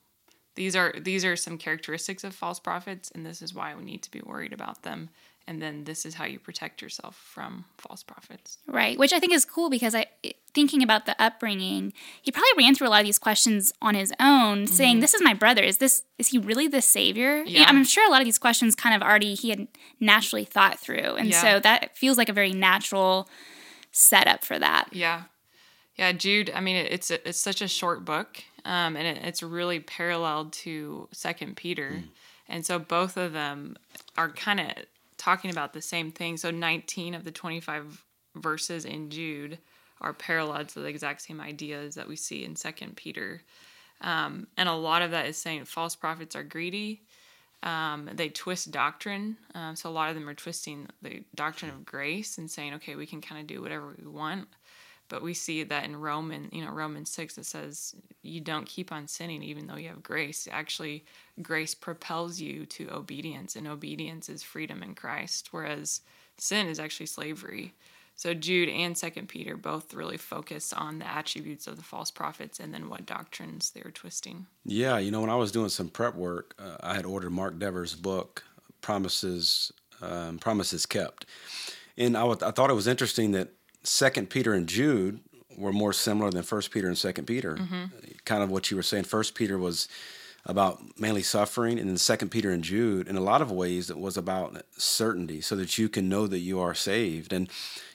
these 0.54 0.74
are 0.74 0.94
these 0.98 1.24
are 1.24 1.36
some 1.36 1.58
characteristics 1.58 2.24
of 2.24 2.34
false 2.34 2.58
prophets, 2.58 3.10
and 3.14 3.26
this 3.26 3.42
is 3.42 3.52
why 3.52 3.74
we 3.74 3.84
need 3.84 4.02
to 4.04 4.10
be 4.10 4.22
worried 4.22 4.54
about 4.54 4.82
them. 4.82 5.10
And 5.48 5.62
then 5.62 5.84
this 5.84 6.04
is 6.04 6.14
how 6.14 6.24
you 6.24 6.40
protect 6.40 6.82
yourself 6.82 7.14
from 7.14 7.66
false 7.78 8.02
prophets. 8.02 8.58
Right, 8.66 8.98
which 8.98 9.12
I 9.12 9.20
think 9.20 9.32
is 9.32 9.44
cool 9.44 9.70
because 9.70 9.94
I 9.94 10.06
thinking 10.52 10.82
about 10.82 11.06
the 11.06 11.14
upbringing, 11.22 11.92
he 12.20 12.32
probably 12.32 12.48
ran 12.56 12.74
through 12.74 12.88
a 12.88 12.90
lot 12.90 13.00
of 13.00 13.06
these 13.06 13.18
questions 13.18 13.72
on 13.80 13.94
his 13.94 14.12
own, 14.18 14.66
saying, 14.66 14.98
"This 15.00 15.14
is 15.14 15.22
my 15.22 15.34
brother. 15.34 15.62
Is 15.62 15.76
this 15.76 16.02
is 16.18 16.28
he 16.28 16.38
really 16.38 16.66
the 16.66 16.82
savior?" 16.82 17.44
Mm-hmm. 17.44 17.54
Yeah. 17.54 17.66
I'm 17.68 17.84
sure 17.84 18.04
a 18.08 18.10
lot 18.10 18.20
of 18.20 18.24
these 18.24 18.38
questions 18.38 18.74
kind 18.74 18.94
of 18.96 19.02
already 19.02 19.34
he 19.34 19.50
had 19.50 19.68
naturally 20.00 20.44
thought 20.44 20.80
through, 20.80 21.14
and 21.14 21.28
Yeah. 21.28 21.40
so 21.40 21.60
that 21.60 21.96
feels 21.96 22.18
like 22.18 22.28
a 22.28 22.32
very 22.32 22.52
natural 22.52 23.28
setup 23.92 24.44
for 24.44 24.58
that. 24.58 24.88
Yeah, 24.92 25.22
yeah, 25.96 26.10
Jude. 26.10 26.50
I 26.54 26.60
mean, 26.60 26.74
it's 26.76 27.10
a, 27.12 27.28
it's 27.28 27.40
such 27.40 27.62
a 27.62 27.68
short 27.68 28.04
book, 28.04 28.42
um, 28.64 28.96
and 28.96 29.06
it, 29.06 29.24
it's 29.24 29.42
really 29.44 29.78
paralleled 29.78 30.52
to 30.64 31.08
Second 31.12 31.56
Peter, 31.56 32.02
and 32.48 32.66
so 32.66 32.80
both 32.80 33.16
of 33.16 33.32
them 33.32 33.76
are 34.16 34.30
kind 34.30 34.58
of 34.58 34.66
talking 35.26 35.50
about 35.50 35.72
the 35.72 35.82
same 35.82 36.12
thing. 36.12 36.36
So 36.36 36.52
19 36.52 37.16
of 37.16 37.24
the 37.24 37.32
25 37.32 38.04
verses 38.36 38.84
in 38.84 39.10
Jude 39.10 39.58
are 40.00 40.12
parallel 40.12 40.64
to 40.66 40.80
the 40.80 40.86
exact 40.86 41.22
same 41.22 41.40
ideas 41.40 41.96
that 41.96 42.06
we 42.06 42.14
see 42.14 42.44
in 42.44 42.54
Second 42.54 42.94
Peter, 42.96 43.42
um, 44.02 44.46
and 44.56 44.68
a 44.68 44.74
lot 44.74 45.02
of 45.02 45.10
that 45.10 45.26
is 45.26 45.36
saying 45.36 45.64
false 45.64 45.96
prophets 45.96 46.36
are 46.36 46.44
greedy. 46.44 47.02
Um, 47.62 48.08
they 48.12 48.28
twist 48.28 48.70
doctrine. 48.70 49.36
Um, 49.54 49.74
so 49.74 49.88
a 49.88 49.90
lot 49.90 50.10
of 50.10 50.14
them 50.14 50.28
are 50.28 50.34
twisting 50.34 50.86
the 51.02 51.24
doctrine 51.34 51.70
of 51.70 51.84
grace 51.84 52.38
and 52.38 52.48
saying, 52.48 52.74
okay, 52.74 52.94
we 52.94 53.06
can 53.06 53.20
kind 53.20 53.40
of 53.40 53.46
do 53.46 53.62
whatever 53.62 53.96
we 53.98 54.06
want. 54.06 54.46
But 55.08 55.22
we 55.22 55.34
see 55.34 55.62
that 55.62 55.84
in 55.84 55.96
Roman, 55.96 56.48
you 56.52 56.64
know, 56.64 56.70
Romans 56.70 57.10
6, 57.10 57.38
it 57.38 57.46
says 57.46 57.94
you 58.22 58.40
don't 58.40 58.66
keep 58.66 58.92
on 58.92 59.06
sinning 59.06 59.42
even 59.42 59.66
though 59.66 59.76
you 59.76 59.88
have 59.88 60.02
grace. 60.02 60.48
Actually, 60.50 61.04
grace 61.42 61.74
propels 61.74 62.40
you 62.40 62.66
to 62.66 62.92
obedience, 62.92 63.56
and 63.56 63.66
obedience 63.66 64.28
is 64.28 64.42
freedom 64.42 64.82
in 64.82 64.94
Christ, 64.94 65.48
whereas 65.52 66.00
sin 66.38 66.66
is 66.66 66.80
actually 66.80 67.06
slavery. 67.06 67.74
So 68.16 68.32
Jude 68.32 68.70
and 68.70 68.96
Second 68.96 69.28
Peter 69.28 69.58
both 69.58 69.92
really 69.92 70.16
focus 70.16 70.72
on 70.72 70.98
the 70.98 71.06
attributes 71.06 71.66
of 71.66 71.76
the 71.76 71.82
false 71.82 72.10
prophets 72.10 72.58
and 72.58 72.72
then 72.72 72.88
what 72.88 73.04
doctrines 73.04 73.70
they 73.70 73.82
were 73.84 73.90
twisting. 73.90 74.46
Yeah, 74.64 74.96
you 74.96 75.10
know, 75.10 75.20
when 75.20 75.28
I 75.28 75.36
was 75.36 75.52
doing 75.52 75.68
some 75.68 75.90
prep 75.90 76.14
work, 76.14 76.54
uh, 76.58 76.76
I 76.80 76.94
had 76.94 77.04
ordered 77.04 77.30
Mark 77.30 77.58
Dever's 77.58 77.94
book, 77.94 78.42
Promises 78.80 79.70
um, 80.00 80.38
Promises 80.38 80.86
Kept, 80.86 81.26
and 81.98 82.16
I 82.16 82.24
wa- 82.24 82.36
I 82.42 82.50
thought 82.50 82.70
it 82.70 82.74
was 82.74 82.86
interesting 82.86 83.32
that 83.32 83.50
Second 83.86 84.30
Peter 84.30 84.52
and 84.52 84.68
Jude 84.68 85.20
were 85.56 85.72
more 85.72 85.92
similar 85.92 86.30
than 86.30 86.42
First 86.42 86.70
Peter 86.70 86.88
and 86.88 86.98
Second 86.98 87.26
Peter. 87.26 87.56
Mm-hmm. 87.56 87.84
Kind 88.24 88.42
of 88.42 88.50
what 88.50 88.70
you 88.70 88.76
were 88.76 88.82
saying. 88.82 89.04
First 89.04 89.34
Peter 89.34 89.58
was 89.58 89.88
about 90.44 90.80
mainly 90.98 91.22
suffering, 91.22 91.78
and 91.78 91.88
then 91.88 91.96
Second 91.96 92.30
Peter 92.30 92.50
and 92.50 92.62
Jude, 92.62 93.08
in 93.08 93.16
a 93.16 93.20
lot 93.20 93.42
of 93.42 93.50
ways, 93.50 93.90
it 93.90 93.98
was 93.98 94.16
about 94.16 94.64
certainty, 94.78 95.40
so 95.40 95.56
that 95.56 95.76
you 95.76 95.88
can 95.88 96.08
know 96.08 96.26
that 96.26 96.38
you 96.38 96.60
are 96.60 96.74
saved. 96.74 97.32
And 97.32 97.48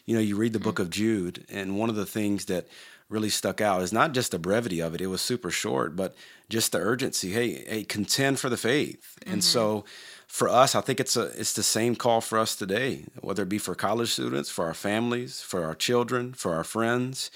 you 0.05 0.15
know, 0.15 0.21
you 0.21 0.35
read 0.35 0.53
the 0.53 0.59
mm. 0.59 0.63
book 0.63 0.79
of 0.79 0.89
Jude, 0.89 1.45
and 1.49 1.77
one 1.77 1.89
of 1.89 1.95
the 1.95 2.05
things 2.05 2.45
that 2.45 2.67
really 3.09 3.29
stuck 3.29 3.61
out 3.61 3.81
is 3.81 3.93
not 3.93 4.13
just 4.13 4.31
the 4.31 4.39
brevity 4.39 4.81
of 4.81 4.93
it; 4.93 5.01
it 5.01 5.07
was 5.07 5.21
super 5.21 5.49
short, 5.49 5.95
but 5.95 6.15
just 6.49 6.73
the 6.73 6.79
urgency. 6.79 7.31
Hey, 7.31 7.63
hey, 7.65 7.83
contend 7.83 8.39
for 8.39 8.49
the 8.49 8.57
faith. 8.57 9.17
And 9.25 9.35
mm-hmm. 9.35 9.41
so, 9.41 9.85
for 10.31 10.47
us, 10.47 10.75
I 10.75 10.81
think 10.81 11.01
it's 11.01 11.17
a 11.17 11.23
it's 11.37 11.51
the 11.51 11.61
same 11.61 11.93
call 11.93 12.21
for 12.21 12.39
us 12.39 12.55
today, 12.55 13.03
whether 13.19 13.43
it 13.43 13.49
be 13.49 13.57
for 13.57 13.75
college 13.75 14.13
students, 14.13 14.49
for 14.49 14.65
our 14.65 14.73
families, 14.73 15.41
for 15.41 15.65
our 15.65 15.75
children, 15.75 16.31
for 16.33 16.55
our 16.55 16.63
friends. 16.63 17.29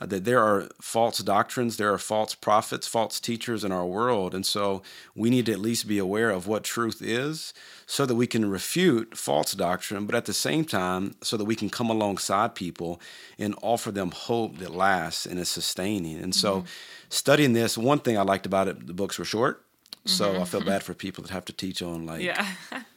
Uh, 0.00 0.06
that 0.06 0.24
there 0.24 0.42
are 0.42 0.68
false 0.80 1.18
doctrines, 1.18 1.76
there 1.76 1.92
are 1.92 1.98
false 1.98 2.34
prophets, 2.34 2.86
false 2.86 3.20
teachers 3.20 3.64
in 3.64 3.72
our 3.72 3.84
world, 3.84 4.34
and 4.34 4.46
so 4.46 4.80
we 5.14 5.28
need 5.28 5.44
to 5.44 5.52
at 5.52 5.58
least 5.58 5.86
be 5.86 5.98
aware 5.98 6.30
of 6.30 6.46
what 6.46 6.64
truth 6.64 7.02
is, 7.02 7.52
so 7.84 8.06
that 8.06 8.14
we 8.14 8.26
can 8.26 8.48
refute 8.48 9.18
false 9.18 9.52
doctrine, 9.52 10.06
but 10.06 10.14
at 10.14 10.24
the 10.24 10.32
same 10.32 10.64
time, 10.64 11.16
so 11.20 11.36
that 11.36 11.44
we 11.44 11.56
can 11.56 11.68
come 11.68 11.90
alongside 11.90 12.54
people 12.54 12.98
and 13.38 13.54
offer 13.60 13.90
them 13.90 14.10
hope 14.10 14.56
that 14.58 14.74
lasts 14.74 15.26
and 15.26 15.38
is 15.38 15.50
sustaining. 15.50 16.18
And 16.18 16.34
so, 16.34 16.64
studying 17.10 17.52
this, 17.52 17.76
one 17.76 17.98
thing 17.98 18.16
I 18.16 18.22
liked 18.22 18.46
about 18.46 18.68
it, 18.68 18.86
the 18.86 18.94
books 18.94 19.18
were 19.18 19.26
short. 19.26 19.64
So 20.08 20.40
I 20.40 20.44
feel 20.44 20.60
mm-hmm. 20.60 20.68
bad 20.70 20.82
for 20.82 20.94
people 20.94 21.22
that 21.22 21.30
have 21.30 21.44
to 21.46 21.52
teach 21.52 21.82
on 21.82 22.06
like 22.06 22.22
Yeah. 22.22 22.46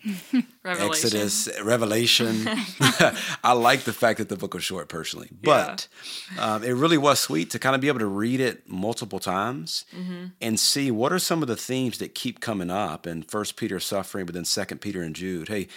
Revelation. 0.04 0.48
Exodus, 0.64 1.50
Revelation. 1.62 2.48
I 3.44 3.54
like 3.54 3.82
the 3.82 3.94
fact 3.94 4.20
that 4.20 4.30
the 4.30 4.38
book 4.38 4.54
was 4.54 4.64
short 4.64 4.90
personally, 4.90 5.30
but 5.44 5.88
um, 6.40 6.64
it 6.64 6.72
really 6.72 6.98
was 6.98 7.20
sweet 7.20 7.50
to 7.52 7.60
kind 7.60 7.76
of 7.76 7.82
be 7.82 7.88
able 7.88 8.00
to 8.00 8.06
read 8.06 8.40
it 8.40 8.68
multiple 8.70 9.20
times 9.20 9.86
mm-hmm. 9.96 10.28
and 10.40 10.60
see 10.60 10.90
what 10.90 11.12
are 11.12 11.20
some 11.20 11.42
of 11.42 11.48
the 11.48 11.58
themes 11.58 11.98
that 12.00 12.16
keep 12.16 12.40
coming 12.40 12.70
up 12.70 13.06
in 13.06 13.24
First 13.24 13.58
Peter 13.58 13.80
suffering, 13.80 14.26
but 14.26 14.34
then 14.34 14.46
Second 14.46 14.80
Peter 14.80 15.02
and 15.02 15.16
Jude. 15.16 15.50
Hey, 15.50 15.68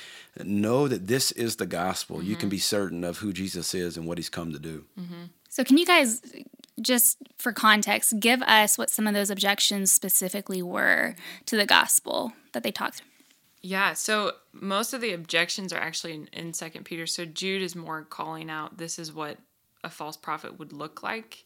know 0.43 0.89
that 0.89 1.07
this 1.07 1.33
is 1.33 1.57
the 1.57 1.67
gospel. 1.67 2.23
You 2.23 2.37
can 2.37 2.47
mm-hmm. 2.47 2.51
be 2.51 2.59
certain 2.59 3.05
of 3.05 3.19
who 3.19 3.33
Jesus 3.33 3.75
is 3.75 3.97
and 3.97 4.07
what 4.07 4.19
he's 4.19 4.29
come 4.29 4.53
to 4.53 4.59
do. 4.59 4.85
So, 5.49 5.63
can 5.63 5.79
you 5.79 5.87
guys, 5.87 6.21
just 6.81 7.19
for 7.37 7.53
context, 7.53 8.19
give 8.21 8.43
us 8.43 8.77
what 8.77 8.91
some 8.91 9.07
of 9.07 9.15
those 9.15 9.31
objections 9.31 9.93
specifically 9.93 10.63
were 10.63 11.15
to 11.47 11.57
the 11.57 11.67
gospel 11.67 12.33
that 12.53 12.63
they 12.63 12.73
talked? 12.73 13.03
Yeah, 13.63 13.95
so 13.95 14.33
most 14.53 14.93
of 14.93 15.01
the 15.01 15.13
objections 15.13 15.73
are 15.73 15.81
actually 15.81 16.15
in, 16.15 16.29
in 16.33 16.53
Second 16.53 16.85
Peter. 16.85 17.07
So 17.07 17.25
Jude 17.25 17.63
is 17.63 17.75
more 17.75 18.03
calling 18.03 18.51
out 18.51 18.77
this 18.77 18.99
is 18.99 19.13
what 19.13 19.39
a 19.83 19.89
false 19.89 20.17
prophet 20.17 20.59
would 20.59 20.73
look 20.73 21.03
like. 21.03 21.45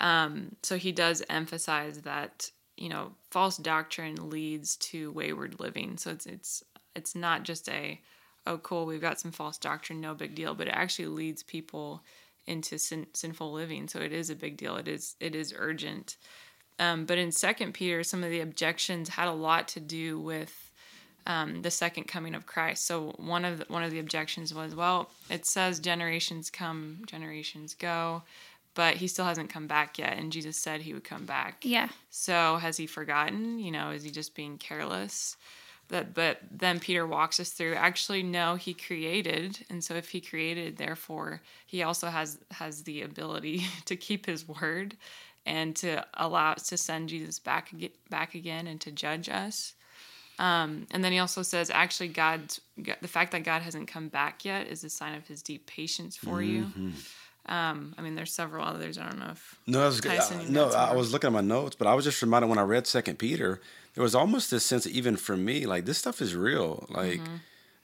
Um, 0.00 0.56
so 0.62 0.76
he 0.76 0.92
does 0.92 1.22
emphasize 1.30 2.02
that 2.02 2.50
you 2.76 2.88
know 2.88 3.12
false 3.30 3.56
doctrine 3.56 4.28
leads 4.28 4.76
to 4.76 5.12
wayward 5.12 5.60
living. 5.60 5.96
So 5.96 6.10
it's 6.10 6.26
it's 6.26 6.64
it's 6.94 7.14
not 7.14 7.44
just 7.44 7.68
a 7.68 8.00
oh 8.46 8.58
cool 8.58 8.84
we've 8.86 9.00
got 9.00 9.20
some 9.20 9.32
false 9.32 9.56
doctrine 9.56 10.00
no 10.00 10.14
big 10.14 10.34
deal, 10.34 10.54
but 10.54 10.68
it 10.68 10.74
actually 10.74 11.08
leads 11.08 11.42
people 11.42 12.02
into 12.46 12.78
sin, 12.78 13.06
sinful 13.14 13.52
living. 13.52 13.88
So 13.88 14.00
it 14.00 14.12
is 14.12 14.30
a 14.30 14.34
big 14.34 14.56
deal. 14.56 14.76
It 14.76 14.88
is 14.88 15.16
it 15.20 15.34
is 15.34 15.54
urgent. 15.56 16.16
Um, 16.78 17.04
but 17.04 17.18
in 17.18 17.30
Second 17.30 17.72
Peter, 17.74 18.02
some 18.02 18.24
of 18.24 18.30
the 18.30 18.40
objections 18.40 19.08
had 19.10 19.28
a 19.28 19.32
lot 19.32 19.68
to 19.68 19.80
do 19.80 20.18
with 20.18 20.72
um, 21.26 21.62
the 21.62 21.70
second 21.70 22.04
coming 22.04 22.34
of 22.34 22.46
Christ. 22.46 22.86
So 22.86 23.14
one 23.16 23.44
of 23.44 23.58
the, 23.58 23.64
one 23.68 23.82
of 23.82 23.90
the 23.90 23.98
objections 23.98 24.52
was, 24.52 24.74
well, 24.74 25.10
it 25.30 25.46
says 25.46 25.80
generations 25.80 26.50
come, 26.50 27.02
generations 27.06 27.74
go, 27.74 28.22
but 28.74 28.96
he 28.96 29.06
still 29.06 29.24
hasn't 29.24 29.50
come 29.50 29.66
back 29.66 29.98
yet, 29.98 30.18
and 30.18 30.32
Jesus 30.32 30.56
said 30.56 30.82
he 30.82 30.92
would 30.92 31.04
come 31.04 31.24
back. 31.24 31.58
Yeah. 31.62 31.88
So 32.10 32.56
has 32.56 32.76
he 32.76 32.86
forgotten? 32.86 33.58
You 33.58 33.70
know, 33.70 33.90
is 33.90 34.02
he 34.02 34.10
just 34.10 34.34
being 34.34 34.58
careless? 34.58 35.36
That, 35.88 36.14
but 36.14 36.38
then 36.50 36.80
Peter 36.80 37.06
walks 37.06 37.38
us 37.38 37.50
through. 37.50 37.74
Actually, 37.74 38.22
no, 38.22 38.54
he 38.54 38.72
created, 38.72 39.58
and 39.68 39.84
so 39.84 39.94
if 39.94 40.10
he 40.10 40.20
created, 40.20 40.78
therefore 40.78 41.42
he 41.66 41.82
also 41.82 42.08
has 42.08 42.38
has 42.52 42.82
the 42.84 43.02
ability 43.02 43.66
to 43.84 43.96
keep 43.96 44.26
his 44.26 44.48
word, 44.48 44.96
and 45.44 45.76
to 45.76 46.04
allow 46.14 46.52
us 46.52 46.68
to 46.68 46.76
send 46.76 47.10
Jesus 47.10 47.38
back 47.38 47.70
back 48.08 48.34
again 48.34 48.66
and 48.66 48.80
to 48.80 48.90
judge 48.90 49.28
us. 49.28 49.74
Um, 50.38 50.86
and 50.90 51.04
then 51.04 51.12
he 51.12 51.18
also 51.18 51.42
says, 51.42 51.70
actually, 51.70 52.08
God's 52.08 52.60
the 52.76 53.08
fact 53.08 53.32
that 53.32 53.44
God 53.44 53.62
hasn't 53.62 53.86
come 53.86 54.08
back 54.08 54.44
yet 54.44 54.66
is 54.66 54.82
a 54.84 54.90
sign 54.90 55.14
of 55.14 55.26
His 55.28 55.42
deep 55.42 55.66
patience 55.66 56.16
for 56.16 56.42
you. 56.42 56.66
Um, 57.46 57.94
I 57.98 58.02
mean, 58.02 58.14
there's 58.14 58.32
several 58.32 58.64
others. 58.64 58.96
I 58.98 59.08
don't 59.08 59.18
know 59.18 59.30
if 59.32 59.58
No, 59.66 59.80
that 59.80 59.86
was 59.86 60.00
good. 60.00 60.18
Uh, 60.18 60.42
no, 60.48 60.70
I 60.70 60.94
was 60.94 61.12
looking 61.12 61.28
at 61.28 61.32
my 61.32 61.42
notes, 61.42 61.76
but 61.76 61.86
I 61.86 61.94
was 61.94 62.04
just 62.04 62.20
reminded 62.22 62.48
when 62.48 62.58
I 62.58 62.62
read 62.62 62.86
Second 62.86 63.18
Peter, 63.18 63.60
there 63.94 64.02
was 64.02 64.14
almost 64.14 64.50
this 64.50 64.64
sense, 64.64 64.86
even 64.86 65.16
for 65.16 65.36
me, 65.36 65.66
like 65.66 65.84
this 65.84 65.98
stuff 65.98 66.20
is 66.20 66.34
real. 66.34 66.86
Like 66.88 67.20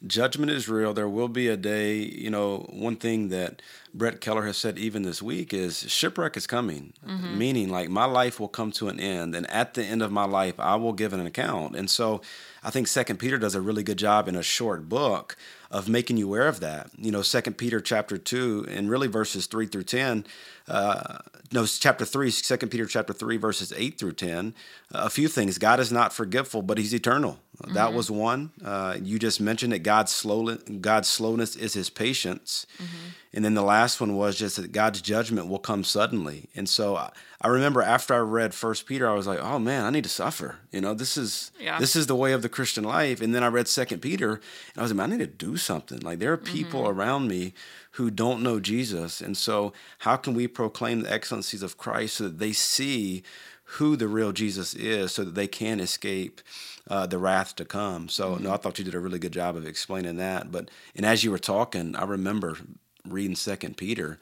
judgment 0.07 0.51
is 0.51 0.69
real. 0.69 0.95
There 0.95 1.09
will 1.09 1.29
be 1.29 1.49
a 1.49 1.57
day. 1.57 1.99
You 1.99 2.31
know, 2.31 2.67
one 2.71 2.97
thing 2.97 3.29
that 3.29 3.61
Brett 3.93 4.21
Keller 4.21 4.47
has 4.47 4.57
said 4.57 4.79
even 4.79 5.03
this 5.03 5.21
week 5.23 5.53
is 5.53 5.89
shipwreck 5.91 6.37
is 6.37 6.47
coming, 6.47 6.93
meaning 7.37 7.69
like 7.71 7.89
my 7.91 8.07
life 8.07 8.41
will 8.41 8.49
come 8.49 8.73
to 8.73 8.89
an 8.89 8.99
end, 8.99 9.35
and 9.35 9.49
at 9.51 9.75
the 9.75 9.85
end 9.85 10.03
of 10.03 10.11
my 10.11 10.25
life, 10.25 10.55
I 10.59 10.77
will 10.77 10.93
give 10.95 11.13
an 11.13 11.25
account. 11.25 11.77
And 11.77 11.89
so, 11.91 12.23
I 12.63 12.71
think 12.71 12.89
Second 12.89 13.19
Peter 13.19 13.39
does 13.39 13.55
a 13.55 13.61
really 13.61 13.83
good 13.83 13.99
job 13.99 14.27
in 14.29 14.37
a 14.37 14.43
short 14.43 14.89
book 14.89 15.37
of 15.71 15.89
making 15.89 16.17
you 16.17 16.27
aware 16.27 16.49
of 16.49 16.61
that. 16.61 16.91
You 16.97 17.11
know, 17.11 17.23
Second 17.23 17.55
Peter 17.59 17.81
chapter 17.81 18.19
two 18.19 18.67
and 18.69 18.91
really 18.91 19.07
verses 19.09 19.47
three 19.47 19.67
through 19.67 19.85
ten. 19.85 20.25
Uh, 20.67 21.19
no, 21.53 21.67
chapter 21.67 22.05
three, 22.05 22.31
Second 22.31 22.69
Peter 22.69 22.87
chapter 22.87 23.13
three, 23.13 23.37
verses 23.37 23.73
eight 23.77 23.99
through 23.99 24.13
ten. 24.13 24.55
a 24.93 25.11
few 25.11 25.29
things. 25.29 25.59
God 25.59 25.81
is 25.81 25.91
not 25.91 26.13
forgetful, 26.13 26.63
but 26.63 26.79
He's 26.79 26.95
eternal. 26.95 27.41
That 27.69 27.89
mm-hmm. 27.89 27.97
was 27.97 28.11
one. 28.11 28.53
Uh, 28.65 28.97
you 29.03 29.19
just 29.19 29.41
mentioned 29.41 29.73
that 29.73 29.81
God's 29.81 30.13
slow, 30.13 30.57
God's 30.57 31.09
slowness 31.09 31.57
is 31.57 31.75
His 31.75 31.91
patience, 31.91 32.67
mm-hmm. 32.77 33.09
and 33.35 33.45
then 33.45 33.55
the 33.55 33.63
last 33.63 34.01
one 34.01 34.17
was 34.17 34.39
just 34.39 34.57
that 34.57 34.73
God's 34.73 35.03
judgment 35.03 35.49
will 35.49 35.59
come 35.59 35.85
suddenly. 35.85 36.49
And 36.57 36.69
so 36.69 36.97
I, 36.97 37.11
I 37.41 37.49
remember 37.49 37.83
after 37.83 38.15
I 38.15 38.19
read 38.19 38.55
First 38.55 38.87
Peter, 38.87 39.09
I 39.11 39.15
was 39.15 39.27
like, 39.27 39.41
oh 39.41 39.59
man, 39.59 39.85
I 39.85 39.91
need 39.91 40.05
to 40.05 40.11
suffer. 40.11 40.57
You 40.73 40.81
know, 40.81 40.95
this 40.95 41.17
is 41.17 41.51
Yeah. 41.61 41.79
this 41.79 41.97
is 41.97 42.07
the 42.07 42.17
way 42.17 42.33
of 42.33 42.43
the 42.43 42.49
Christian 42.49 42.85
life. 42.85 43.21
And 43.21 43.35
then 43.35 43.43
I 43.43 43.49
read 43.49 43.69
Second 43.69 44.01
Peter, 44.01 44.35
and 44.35 44.79
I 44.79 44.83
was 44.83 44.93
like, 44.93 44.97
man, 44.97 45.13
I 45.13 45.17
need 45.17 45.39
to 45.39 45.47
do 45.47 45.57
something. 45.57 45.99
Like 46.01 46.19
there 46.21 46.33
are 46.33 46.39
people 46.39 46.83
mm-hmm. 46.83 46.99
around 46.99 47.29
me 47.29 47.55
who 47.93 48.11
don't 48.11 48.43
know 48.43 48.61
Jesus, 48.61 49.21
and 49.21 49.37
so 49.37 49.73
how 50.01 50.17
can 50.17 50.35
we 50.35 50.47
proclaim 50.47 51.03
the 51.03 51.13
excellencies 51.13 51.63
of 51.63 51.77
Christ 51.77 52.17
so 52.17 52.25
that 52.25 52.39
they 52.39 52.53
see 52.53 53.23
who 53.65 53.97
the 53.97 54.09
real 54.09 54.33
Jesus 54.33 54.75
is, 54.75 55.13
so 55.13 55.25
that 55.25 55.35
they 55.35 55.47
can 55.47 55.81
escape 55.81 56.41
uh, 56.89 57.07
the 57.07 57.19
wrath 57.19 57.57
to 57.57 57.65
come? 57.65 58.09
So 58.09 58.37
no, 58.37 58.53
I 58.53 58.57
thought 58.57 58.79
you 58.79 58.85
did 58.85 58.95
a 58.95 59.01
really 59.01 59.19
good 59.19 59.33
job 59.33 59.57
of 59.57 59.67
explaining 59.67 60.17
that. 60.17 60.53
But 60.53 60.71
and 60.95 61.05
as 61.05 61.25
you 61.25 61.31
were 61.31 61.39
talking, 61.39 61.97
I 61.97 62.05
remember 62.05 62.59
reading 63.05 63.37
Second 63.37 63.77
Peter. 63.77 64.19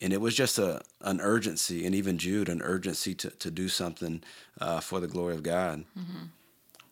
And 0.00 0.12
it 0.12 0.20
was 0.20 0.34
just 0.34 0.58
a 0.58 0.80
an 1.02 1.20
urgency, 1.20 1.86
and 1.86 1.94
even 1.94 2.18
Jude, 2.18 2.48
an 2.48 2.60
urgency 2.62 3.14
to, 3.14 3.30
to 3.30 3.50
do 3.50 3.68
something 3.68 4.24
uh, 4.60 4.80
for 4.80 4.98
the 4.98 5.06
glory 5.06 5.34
of 5.34 5.44
God. 5.44 5.84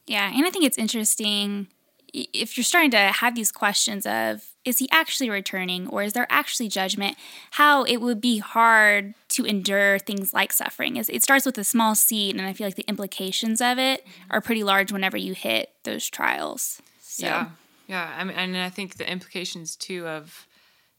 Yeah, 0.07 0.31
and 0.33 0.47
I 0.47 0.51
think 0.51 0.64
it's 0.64 0.79
interesting 0.79 1.66
if 2.12 2.57
you're 2.57 2.64
starting 2.64 2.90
to 2.92 2.99
have 2.99 3.35
these 3.35 3.53
questions 3.53 4.07
of 4.07 4.51
is 4.64 4.79
he 4.79 4.88
actually 4.90 5.31
returning 5.31 5.88
or 5.88 6.03
is 6.03 6.12
there 6.12 6.27
actually 6.29 6.68
judgment? 6.68 7.16
How 7.53 7.85
it 7.85 7.99
would 7.99 8.20
be 8.20 8.38
hard 8.38 9.14
to 9.31 9.44
endure 9.44 9.99
things 9.99 10.35
like 10.35 10.53
suffering. 10.53 10.96
Is 10.96 11.09
it 11.09 11.23
starts 11.23 11.46
with 11.46 11.57
a 11.59 11.64
small 11.64 11.94
seed, 11.94 12.37
and 12.37 12.46
I 12.46 12.53
feel 12.53 12.66
like 12.66 12.77
the 12.77 12.88
implications 12.88 13.61
of 13.61 13.79
it 13.79 14.05
mm-hmm. 14.05 14.33
are 14.33 14.40
pretty 14.40 14.62
large 14.62 14.92
whenever 14.92 15.16
you 15.16 15.33
hit 15.33 15.70
those 15.85 16.09
trials. 16.09 16.83
So, 17.01 17.27
Yeah, 17.27 17.49
yeah. 17.87 18.14
I 18.16 18.25
mean, 18.25 18.37
and 18.37 18.57
I 18.57 18.68
think 18.68 18.96
the 18.96 19.11
implications 19.11 19.77
too 19.77 20.07
of, 20.07 20.46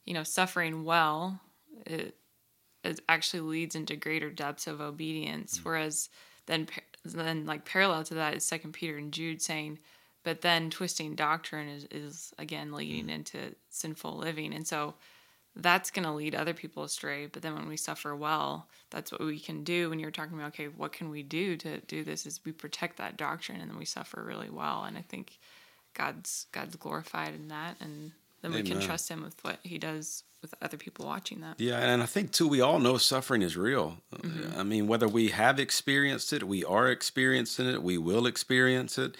you 0.04 0.14
know, 0.14 0.24
suffering 0.24 0.84
well, 0.84 1.40
it, 1.86 2.16
it 2.82 3.00
actually 3.08 3.40
leads 3.40 3.76
into 3.76 3.96
greater 3.96 4.30
depths 4.30 4.66
of 4.66 4.80
obedience. 4.80 5.58
Mm-hmm. 5.58 5.68
Whereas 5.68 6.08
then, 6.46 6.68
then 7.04 7.46
like 7.46 7.64
parallel 7.64 8.02
to 8.04 8.14
that 8.14 8.34
is 8.34 8.44
Second 8.44 8.72
Peter 8.72 8.96
and 8.96 9.12
Jude 9.12 9.40
saying, 9.40 9.78
but 10.24 10.40
then 10.40 10.70
twisting 10.70 11.14
doctrine 11.14 11.68
is 11.68 11.86
is 11.90 12.32
again 12.38 12.72
leading 12.72 13.06
mm. 13.06 13.14
into 13.14 13.38
sinful 13.70 14.16
living, 14.16 14.54
and 14.54 14.66
so 14.66 14.94
that's 15.54 15.90
going 15.90 16.04
to 16.04 16.12
lead 16.12 16.34
other 16.34 16.54
people 16.54 16.82
astray. 16.82 17.26
But 17.26 17.42
then 17.42 17.54
when 17.54 17.68
we 17.68 17.76
suffer 17.76 18.16
well, 18.16 18.68
that's 18.90 19.12
what 19.12 19.20
we 19.20 19.38
can 19.38 19.64
do. 19.64 19.90
When 19.90 19.98
you're 19.98 20.10
talking 20.10 20.34
about, 20.34 20.48
okay, 20.48 20.68
what 20.68 20.92
can 20.92 21.10
we 21.10 21.22
do 21.22 21.56
to 21.58 21.80
do 21.80 22.04
this? 22.04 22.24
Is 22.24 22.40
we 22.44 22.52
protect 22.52 22.96
that 22.96 23.16
doctrine, 23.16 23.60
and 23.60 23.70
then 23.70 23.78
we 23.78 23.84
suffer 23.84 24.22
really 24.22 24.50
well. 24.50 24.84
And 24.84 24.96
I 24.96 25.02
think 25.02 25.38
God's 25.94 26.46
God's 26.52 26.76
glorified 26.76 27.34
in 27.34 27.48
that, 27.48 27.76
and 27.80 28.12
then 28.40 28.52
we 28.52 28.62
can 28.62 28.80
trust 28.80 29.08
Him 29.08 29.22
with 29.22 29.42
what 29.44 29.58
He 29.62 29.78
does 29.78 30.24
with 30.40 30.54
other 30.60 30.76
people 30.76 31.06
watching 31.06 31.40
that. 31.40 31.60
Yeah, 31.60 31.78
and 31.78 32.02
I 32.02 32.06
think 32.06 32.32
too, 32.32 32.48
we 32.48 32.60
all 32.60 32.80
know 32.80 32.98
suffering 32.98 33.42
is 33.42 33.56
real. 33.56 33.98
Mm-hmm. 34.14 34.58
I 34.58 34.64
mean, 34.64 34.88
whether 34.88 35.06
we 35.06 35.28
have 35.28 35.60
experienced 35.60 36.32
it, 36.32 36.42
we 36.42 36.64
are 36.64 36.88
experiencing 36.88 37.68
it, 37.68 37.82
we 37.82 37.96
will 37.96 38.26
experience 38.26 38.98
it. 38.98 39.16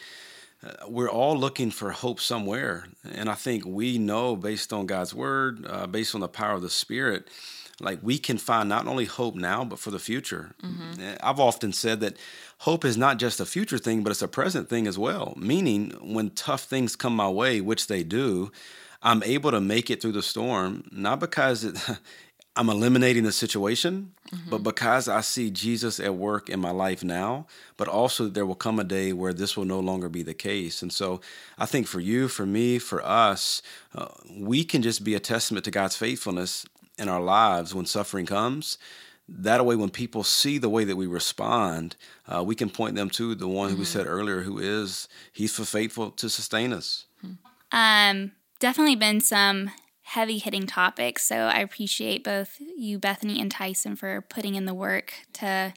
We're 0.88 1.10
all 1.10 1.36
looking 1.36 1.70
for 1.70 1.90
hope 1.90 2.20
somewhere, 2.20 2.86
and 3.10 3.28
I 3.28 3.34
think 3.34 3.64
we 3.64 3.98
know 3.98 4.36
based 4.36 4.72
on 4.72 4.86
God's 4.86 5.12
word, 5.14 5.66
uh, 5.68 5.86
based 5.86 6.14
on 6.14 6.20
the 6.20 6.28
power 6.28 6.54
of 6.54 6.62
the 6.62 6.70
Spirit, 6.70 7.28
like 7.80 7.98
we 8.02 8.18
can 8.18 8.38
find 8.38 8.68
not 8.68 8.86
only 8.86 9.06
hope 9.06 9.34
now 9.34 9.64
but 9.64 9.80
for 9.80 9.90
the 9.90 9.98
future. 9.98 10.54
Uh, 10.62 11.16
I've 11.20 11.40
often 11.40 11.72
said 11.72 12.00
that 12.00 12.16
hope 12.58 12.84
is 12.84 12.96
not 12.96 13.18
just 13.18 13.40
a 13.40 13.46
future 13.46 13.78
thing, 13.78 14.02
but 14.04 14.10
it's 14.10 14.22
a 14.22 14.28
present 14.28 14.68
thing 14.68 14.86
as 14.86 14.96
well. 14.98 15.34
Meaning, 15.36 15.90
when 16.00 16.30
tough 16.30 16.62
things 16.62 16.94
come 16.94 17.16
my 17.16 17.28
way, 17.28 17.60
which 17.60 17.88
they 17.88 18.04
do, 18.04 18.52
I'm 19.02 19.22
able 19.24 19.50
to 19.50 19.60
make 19.60 19.90
it 19.90 20.00
through 20.00 20.12
the 20.12 20.22
storm, 20.22 20.84
not 20.92 21.18
because 21.18 21.64
it, 21.64 21.76
I'm 22.54 22.68
eliminating 22.68 23.24
the 23.24 23.32
situation, 23.32 24.12
but 24.50 24.62
because 24.62 25.08
I 25.08 25.22
see 25.22 25.50
Jesus 25.50 25.98
at 25.98 26.14
work 26.14 26.50
in 26.50 26.60
my 26.60 26.70
life 26.70 27.02
now, 27.02 27.46
but 27.78 27.88
also 27.88 28.28
there 28.28 28.44
will 28.44 28.54
come 28.54 28.78
a 28.78 28.84
day 28.84 29.14
where 29.14 29.32
this 29.32 29.56
will 29.56 29.64
no 29.64 29.80
longer 29.80 30.10
be 30.10 30.22
the 30.22 30.34
case. 30.34 30.82
And 30.82 30.92
so 30.92 31.22
I 31.58 31.64
think 31.64 31.86
for 31.86 32.00
you, 32.00 32.28
for 32.28 32.44
me, 32.44 32.78
for 32.78 33.02
us, 33.04 33.62
uh, 33.94 34.08
we 34.38 34.64
can 34.64 34.82
just 34.82 35.02
be 35.02 35.14
a 35.14 35.20
testament 35.20 35.64
to 35.64 35.70
God's 35.70 35.96
faithfulness 35.96 36.66
in 36.98 37.08
our 37.08 37.22
lives 37.22 37.74
when 37.74 37.86
suffering 37.86 38.26
comes. 38.26 38.76
That 39.28 39.64
way, 39.64 39.76
when 39.76 39.90
people 39.90 40.22
see 40.22 40.58
the 40.58 40.68
way 40.68 40.84
that 40.84 40.96
we 40.96 41.06
respond, 41.06 41.96
uh, 42.28 42.42
we 42.44 42.54
can 42.54 42.68
point 42.68 42.96
them 42.96 43.08
to 43.10 43.34
the 43.34 43.48
one 43.48 43.70
who 43.70 43.76
we 43.76 43.84
said 43.84 44.06
earlier, 44.06 44.42
who 44.42 44.58
is, 44.58 45.08
He's 45.32 45.56
faithful 45.56 46.10
to 46.10 46.28
sustain 46.28 46.74
us. 46.74 47.06
Um, 47.70 48.32
definitely 48.58 48.96
been 48.96 49.20
some 49.22 49.70
heavy 50.12 50.36
hitting 50.36 50.66
topics. 50.66 51.24
So 51.24 51.36
I 51.36 51.60
appreciate 51.60 52.22
both 52.22 52.60
you, 52.76 52.98
Bethany, 52.98 53.40
and 53.40 53.50
Tyson 53.50 53.96
for 53.96 54.20
putting 54.20 54.56
in 54.56 54.66
the 54.66 54.74
work 54.74 55.14
to 55.34 55.72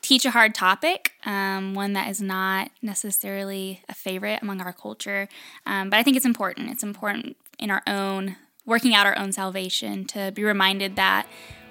teach 0.00 0.24
a 0.24 0.30
hard 0.30 0.54
topic, 0.54 1.12
um, 1.26 1.74
one 1.74 1.92
that 1.92 2.08
is 2.08 2.18
not 2.22 2.70
necessarily 2.80 3.82
a 3.86 3.92
favorite 3.92 4.40
among 4.40 4.62
our 4.62 4.72
culture. 4.72 5.28
Um, 5.66 5.90
but 5.90 5.98
I 5.98 6.02
think 6.02 6.16
it's 6.16 6.24
important. 6.24 6.70
It's 6.70 6.82
important 6.82 7.36
in 7.58 7.70
our 7.70 7.82
own 7.86 8.36
working 8.64 8.94
out 8.94 9.06
our 9.06 9.18
own 9.18 9.32
salvation 9.32 10.06
to 10.06 10.32
be 10.32 10.42
reminded 10.42 10.96
that 10.96 11.26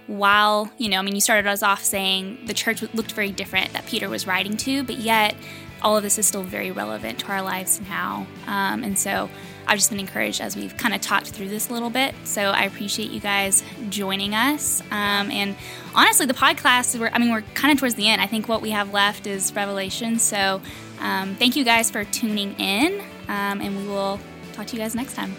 while, 0.05 0.71
you 0.77 0.89
know, 0.89 0.99
I 0.99 1.01
mean, 1.01 1.15
you 1.15 1.21
started 1.21 1.49
us 1.49 1.63
off 1.63 1.83
saying 1.83 2.45
the 2.45 2.53
church 2.53 2.83
looked 2.93 3.13
very 3.13 3.31
different 3.31 3.73
that 3.73 3.87
Peter 3.87 4.07
was 4.07 4.27
writing 4.27 4.55
to, 4.57 4.83
but 4.83 4.97
yet 4.97 5.35
all 5.81 5.97
of 5.97 6.03
this 6.03 6.19
is 6.19 6.27
still 6.27 6.43
very 6.43 6.69
relevant 6.69 7.17
to 7.21 7.31
our 7.31 7.41
lives 7.41 7.81
now. 7.81 8.27
Um, 8.45 8.83
and 8.83 8.99
so 8.99 9.31
I've 9.67 9.77
just 9.77 9.89
been 9.89 9.99
encouraged 9.99 10.41
as 10.41 10.55
we've 10.55 10.75
kind 10.77 10.93
of 10.93 11.01
talked 11.01 11.27
through 11.27 11.49
this 11.49 11.69
a 11.69 11.73
little 11.73 11.89
bit. 11.89 12.13
So 12.23 12.41
I 12.41 12.63
appreciate 12.63 13.11
you 13.11 13.19
guys 13.19 13.63
joining 13.89 14.33
us. 14.35 14.81
Um, 14.91 15.31
and 15.31 15.55
honestly, 15.95 16.25
the 16.25 16.33
podcast, 16.33 16.99
we're, 16.99 17.09
I 17.09 17.19
mean, 17.19 17.31
we're 17.31 17.41
kind 17.53 17.71
of 17.71 17.79
towards 17.79 17.95
the 17.95 18.07
end. 18.07 18.21
I 18.21 18.27
think 18.27 18.47
what 18.47 18.61
we 18.61 18.71
have 18.71 18.93
left 18.93 19.27
is 19.27 19.53
Revelation. 19.53 20.19
So 20.19 20.61
um, 20.99 21.35
thank 21.35 21.55
you 21.55 21.63
guys 21.63 21.89
for 21.91 22.03
tuning 22.05 22.53
in, 22.59 23.01
um, 23.27 23.61
and 23.61 23.77
we 23.77 23.87
will 23.87 24.19
talk 24.53 24.67
to 24.67 24.75
you 24.75 24.81
guys 24.81 24.95
next 24.95 25.15
time. 25.15 25.35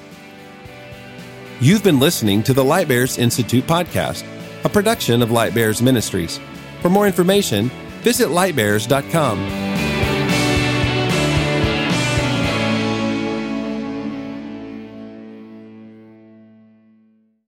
You've 1.61 1.85
been 1.85 2.01
listening 2.01 2.43
to 2.45 2.53
the 2.53 2.65
Light 2.65 2.89
Bears 2.89 3.17
Institute 3.17 3.65
podcast, 3.65 4.25
a 4.65 4.69
production 4.69 5.23
of 5.23 5.31
Light 5.31 5.55
Bears 5.55 5.81
Ministries. 5.81 6.41
For 6.83 6.91
more 6.91 7.07
information, 7.07 7.71
visit 8.03 8.29
lightbears.com. 8.29 9.74